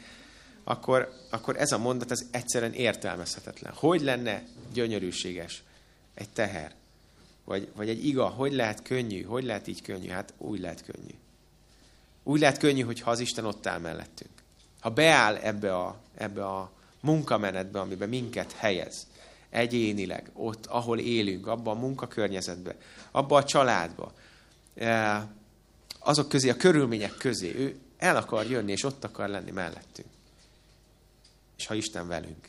akkor, 0.64 1.12
akkor 1.30 1.56
ez 1.56 1.72
a 1.72 1.78
mondat 1.78 2.10
ez 2.10 2.26
egyszerűen 2.30 2.72
értelmezhetetlen. 2.72 3.72
Hogy 3.76 4.00
lenne 4.00 4.42
gyönyörűséges 4.72 5.62
egy 6.14 6.28
teher? 6.28 6.74
Vagy, 7.44 7.68
vagy 7.76 7.88
egy 7.88 8.06
iga, 8.06 8.26
hogy 8.26 8.52
lehet 8.52 8.82
könnyű? 8.82 9.22
Hogy 9.22 9.44
lehet 9.44 9.66
így 9.66 9.82
könnyű? 9.82 10.08
Hát 10.08 10.32
úgy 10.38 10.60
lehet 10.60 10.82
könnyű. 10.84 11.14
Úgy 12.22 12.40
lehet 12.40 12.58
könnyű, 12.58 12.80
hogyha 12.80 13.10
az 13.10 13.20
Isten 13.20 13.44
ott 13.44 13.66
áll 13.66 13.78
mellettünk. 13.78 14.30
Ha 14.80 14.90
beáll 14.90 15.36
ebbe 15.36 15.76
a, 15.76 16.00
ebbe 16.14 16.46
a 16.46 16.70
munkamenetbe, 17.00 17.80
amiben 17.80 18.08
minket 18.08 18.52
helyez, 18.52 19.06
egyénileg, 19.54 20.30
ott, 20.32 20.66
ahol 20.66 20.98
élünk, 20.98 21.46
abba 21.46 21.70
a 21.70 21.74
munkakörnyezetbe, 21.74 22.76
abba 23.10 23.36
a 23.36 23.44
családba, 23.44 24.12
e, 24.74 25.26
azok 25.98 26.28
közé, 26.28 26.48
a 26.48 26.56
körülmények 26.56 27.14
közé, 27.14 27.54
ő 27.54 27.78
el 27.96 28.16
akar 28.16 28.50
jönni, 28.50 28.72
és 28.72 28.84
ott 28.84 29.04
akar 29.04 29.28
lenni 29.28 29.50
mellettünk. 29.50 30.08
És 31.56 31.66
ha 31.66 31.74
Isten 31.74 32.08
velünk, 32.08 32.48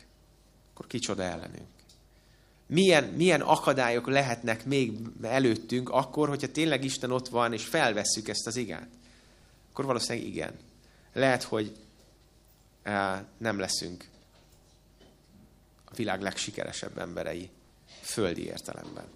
akkor 0.72 0.86
kicsoda 0.86 1.22
ellenünk. 1.22 1.66
Milyen, 2.66 3.04
milyen 3.04 3.40
akadályok 3.40 4.06
lehetnek 4.06 4.64
még 4.64 4.98
előttünk 5.22 5.90
akkor, 5.90 6.28
hogyha 6.28 6.50
tényleg 6.50 6.84
Isten 6.84 7.10
ott 7.10 7.28
van, 7.28 7.52
és 7.52 7.64
felvesszük 7.64 8.28
ezt 8.28 8.46
az 8.46 8.56
igát? 8.56 8.88
Akkor 9.70 9.84
valószínűleg 9.84 10.28
igen. 10.28 10.52
Lehet, 11.12 11.42
hogy 11.42 11.76
e, 12.82 13.24
nem 13.38 13.58
leszünk 13.58 14.04
világ 15.94 16.22
legsikeresebb 16.22 16.98
emberei 16.98 17.50
földi 18.00 18.44
értelemben. 18.44 19.06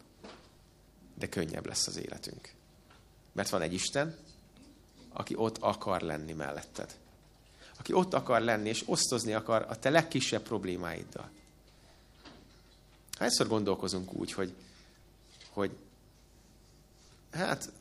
De 1.14 1.28
könnyebb 1.28 1.66
lesz 1.66 1.87
az 1.87 1.96
életünk. 1.96 2.52
Mert 3.33 3.48
van 3.48 3.62
egy 3.62 3.72
Isten, 3.72 4.16
aki 5.12 5.35
ott 5.37 5.59
akar 5.59 6.00
lenni 6.00 6.33
melletted. 6.33 6.98
Aki 7.78 7.92
ott 7.92 8.14
akar 8.14 8.40
lenni, 8.40 8.68
és 8.68 8.83
osztozni 8.87 9.33
akar 9.33 9.66
a 9.68 9.78
te 9.78 9.90
legkisebb 9.90 10.42
problémáiddal. 10.42 11.30
Hányszor 13.18 13.46
gondolkozunk 13.46 14.12
úgy, 14.12 14.33
hogy, 14.33 14.54
hogy 15.50 15.76
hát 17.30 17.72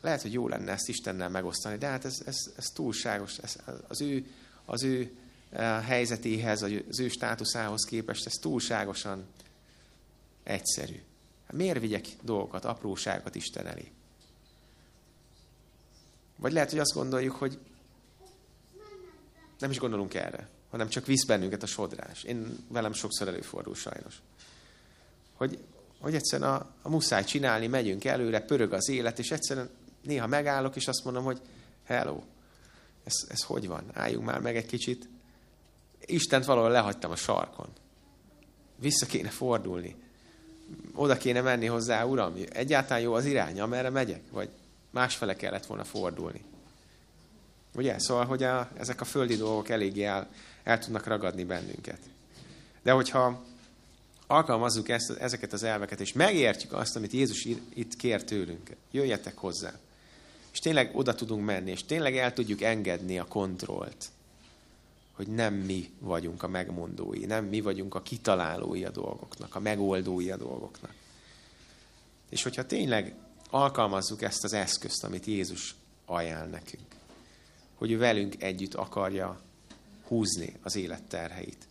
lehet, 0.00 0.22
hogy 0.22 0.32
jó 0.32 0.48
lenne 0.48 0.72
ezt 0.72 0.88
Istennel 0.88 1.28
megosztani, 1.28 1.78
de 1.78 1.86
hát 1.86 2.04
ez, 2.04 2.22
ez, 2.26 2.36
ez 2.56 2.66
túlságos, 2.66 3.38
ez, 3.38 3.56
az 3.88 4.00
ő 4.00 4.26
az 4.70 4.82
ő 4.82 5.16
helyzetéhez, 5.82 6.62
az 6.62 7.00
ő 7.00 7.08
státuszához 7.08 7.84
képest, 7.84 8.26
ez 8.26 8.32
túlságosan 8.32 9.26
egyszerű. 10.42 11.02
Hát 11.46 11.56
miért 11.56 11.80
vigyek 11.80 12.06
dolgokat, 12.22 12.64
apróságokat 12.64 13.34
Isten 13.34 13.66
elé? 13.66 13.90
Vagy 16.36 16.52
lehet, 16.52 16.70
hogy 16.70 16.78
azt 16.78 16.94
gondoljuk, 16.94 17.34
hogy 17.34 17.58
nem 19.58 19.70
is 19.70 19.78
gondolunk 19.78 20.14
erre, 20.14 20.48
hanem 20.70 20.88
csak 20.88 21.06
visz 21.06 21.24
bennünket 21.24 21.62
a 21.62 21.66
sodrás. 21.66 22.22
Én 22.22 22.56
velem 22.68 22.92
sokszor 22.92 23.28
előfordul 23.28 23.74
sajnos. 23.74 24.20
Hogy, 25.34 25.58
hogy 26.00 26.14
egyszerűen 26.14 26.50
a, 26.50 26.74
a 26.82 26.88
muszáj 26.88 27.24
csinálni, 27.24 27.66
megyünk 27.66 28.04
előre, 28.04 28.40
pörög 28.40 28.72
az 28.72 28.88
élet, 28.88 29.18
és 29.18 29.30
egyszerűen 29.30 29.70
néha 30.02 30.26
megállok, 30.26 30.76
és 30.76 30.88
azt 30.88 31.04
mondom, 31.04 31.24
hogy 31.24 31.40
hello, 31.84 32.22
ez, 33.04 33.14
ez 33.28 33.42
hogy 33.42 33.66
van? 33.66 33.84
Álljunk 33.92 34.24
már 34.24 34.40
meg 34.40 34.56
egy 34.56 34.66
kicsit. 34.66 35.08
Istent 36.12 36.44
valahol 36.44 36.70
lehagytam 36.70 37.10
a 37.10 37.16
sarkon. 37.16 37.68
Vissza 38.76 39.06
kéne 39.06 39.28
fordulni. 39.28 39.96
Oda 40.94 41.16
kéne 41.16 41.40
menni 41.40 41.66
hozzá, 41.66 42.04
Uram, 42.04 42.34
egyáltalán 42.48 43.02
jó 43.02 43.12
az 43.12 43.24
irány, 43.24 43.60
amerre 43.60 43.90
megyek? 43.90 44.22
Vagy 44.30 44.48
másfele 44.90 45.36
kellett 45.36 45.66
volna 45.66 45.84
fordulni. 45.84 46.44
Ugye? 47.74 47.98
Szóval, 47.98 48.24
hogy 48.24 48.42
a, 48.42 48.70
ezek 48.78 49.00
a 49.00 49.04
földi 49.04 49.36
dolgok 49.36 49.68
eléggé 49.68 50.04
el, 50.04 50.28
el 50.62 50.78
tudnak 50.78 51.06
ragadni 51.06 51.44
bennünket. 51.44 51.98
De 52.82 52.92
hogyha 52.92 53.44
alkalmazzuk 54.26 54.88
ezt, 54.88 55.10
ezeket 55.10 55.52
az 55.52 55.62
elveket, 55.62 56.00
és 56.00 56.12
megértjük 56.12 56.72
azt, 56.72 56.96
amit 56.96 57.12
Jézus 57.12 57.48
itt 57.74 57.96
kér 57.96 58.24
tőlünk, 58.24 58.70
jöjjetek 58.90 59.36
hozzá. 59.36 59.72
És 60.52 60.58
tényleg 60.58 60.96
oda 60.96 61.14
tudunk 61.14 61.44
menni, 61.44 61.70
és 61.70 61.84
tényleg 61.84 62.16
el 62.16 62.32
tudjuk 62.32 62.62
engedni 62.62 63.18
a 63.18 63.24
kontrollt, 63.24 64.06
hogy 65.20 65.28
nem 65.28 65.54
mi 65.54 65.90
vagyunk 65.98 66.42
a 66.42 66.48
megmondói, 66.48 67.24
nem 67.24 67.44
mi 67.44 67.60
vagyunk 67.60 67.94
a 67.94 68.02
kitalálói 68.02 68.84
a 68.84 68.90
dolgoknak, 68.90 69.54
a 69.54 69.60
megoldói 69.60 70.30
a 70.30 70.36
dolgoknak. 70.36 70.94
És 72.28 72.42
hogyha 72.42 72.66
tényleg 72.66 73.14
alkalmazzuk 73.50 74.22
ezt 74.22 74.44
az 74.44 74.52
eszközt, 74.52 75.04
amit 75.04 75.26
Jézus 75.26 75.74
ajánl 76.04 76.48
nekünk, 76.48 76.86
hogy 77.74 77.90
ő 77.90 77.98
velünk 77.98 78.42
együtt 78.42 78.74
akarja 78.74 79.40
húzni 80.06 80.56
az 80.62 80.76
élet 80.76 81.02
terheit. 81.02 81.66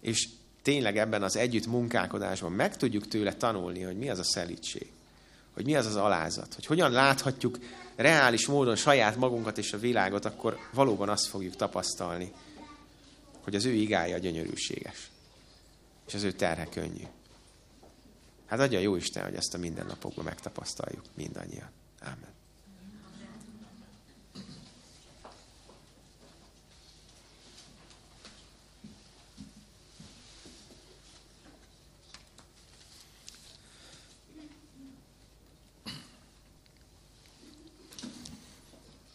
És 0.00 0.28
tényleg 0.62 0.98
ebben 0.98 1.22
az 1.22 1.36
együtt 1.36 1.66
munkálkodásban 1.66 2.52
meg 2.52 2.76
tudjuk 2.76 3.08
tőle 3.08 3.34
tanulni, 3.34 3.82
hogy 3.82 3.96
mi 3.96 4.10
az 4.10 4.18
a 4.18 4.24
szelítség, 4.24 4.90
hogy 5.54 5.64
mi 5.64 5.76
az 5.76 5.86
az 5.86 5.96
alázat, 5.96 6.54
hogy 6.54 6.66
hogyan 6.66 6.90
láthatjuk 6.90 7.58
reális 7.96 8.46
módon 8.46 8.76
saját 8.76 9.16
magunkat 9.16 9.58
és 9.58 9.72
a 9.72 9.78
világot, 9.78 10.24
akkor 10.24 10.58
valóban 10.72 11.08
azt 11.08 11.26
fogjuk 11.26 11.56
tapasztalni, 11.56 12.32
hogy 13.42 13.54
az 13.54 13.64
ő 13.64 13.72
igája 13.72 14.18
gyönyörűséges, 14.18 15.10
és 16.06 16.14
az 16.14 16.22
ő 16.22 16.32
terhe 16.32 16.64
könnyű. 16.64 17.04
Hát 18.46 18.60
adja 18.60 18.78
jó 18.78 18.96
Isten, 18.96 19.24
hogy 19.24 19.34
ezt 19.34 19.54
a 19.54 19.58
mindennapokban 19.58 20.24
megtapasztaljuk 20.24 21.04
mindannyian. 21.14 21.70
Amen. 22.00 22.35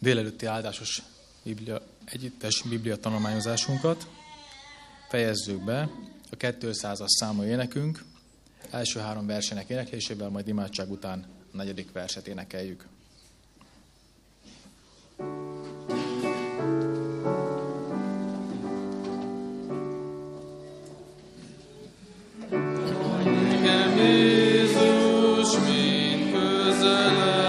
Délelőtti 0.01 0.45
áldásos 0.45 1.01
biblia, 1.43 1.81
együttes 2.05 2.63
biblia 2.69 2.97
tanulmányozásunkat. 2.97 4.07
Fejezzük 5.09 5.63
be 5.63 5.89
a 6.31 6.37
200-as 6.37 7.07
számú 7.07 7.43
énekünk, 7.43 8.03
első 8.69 8.99
három 8.99 9.25
versenek 9.25 9.69
éneklésével, 9.69 10.29
majd 10.29 10.47
imádság 10.47 10.91
után 10.91 11.25
a 11.53 11.57
negyedik 11.57 11.91
verset 11.91 12.27
énekeljük. 12.27 12.85
be 26.81 27.40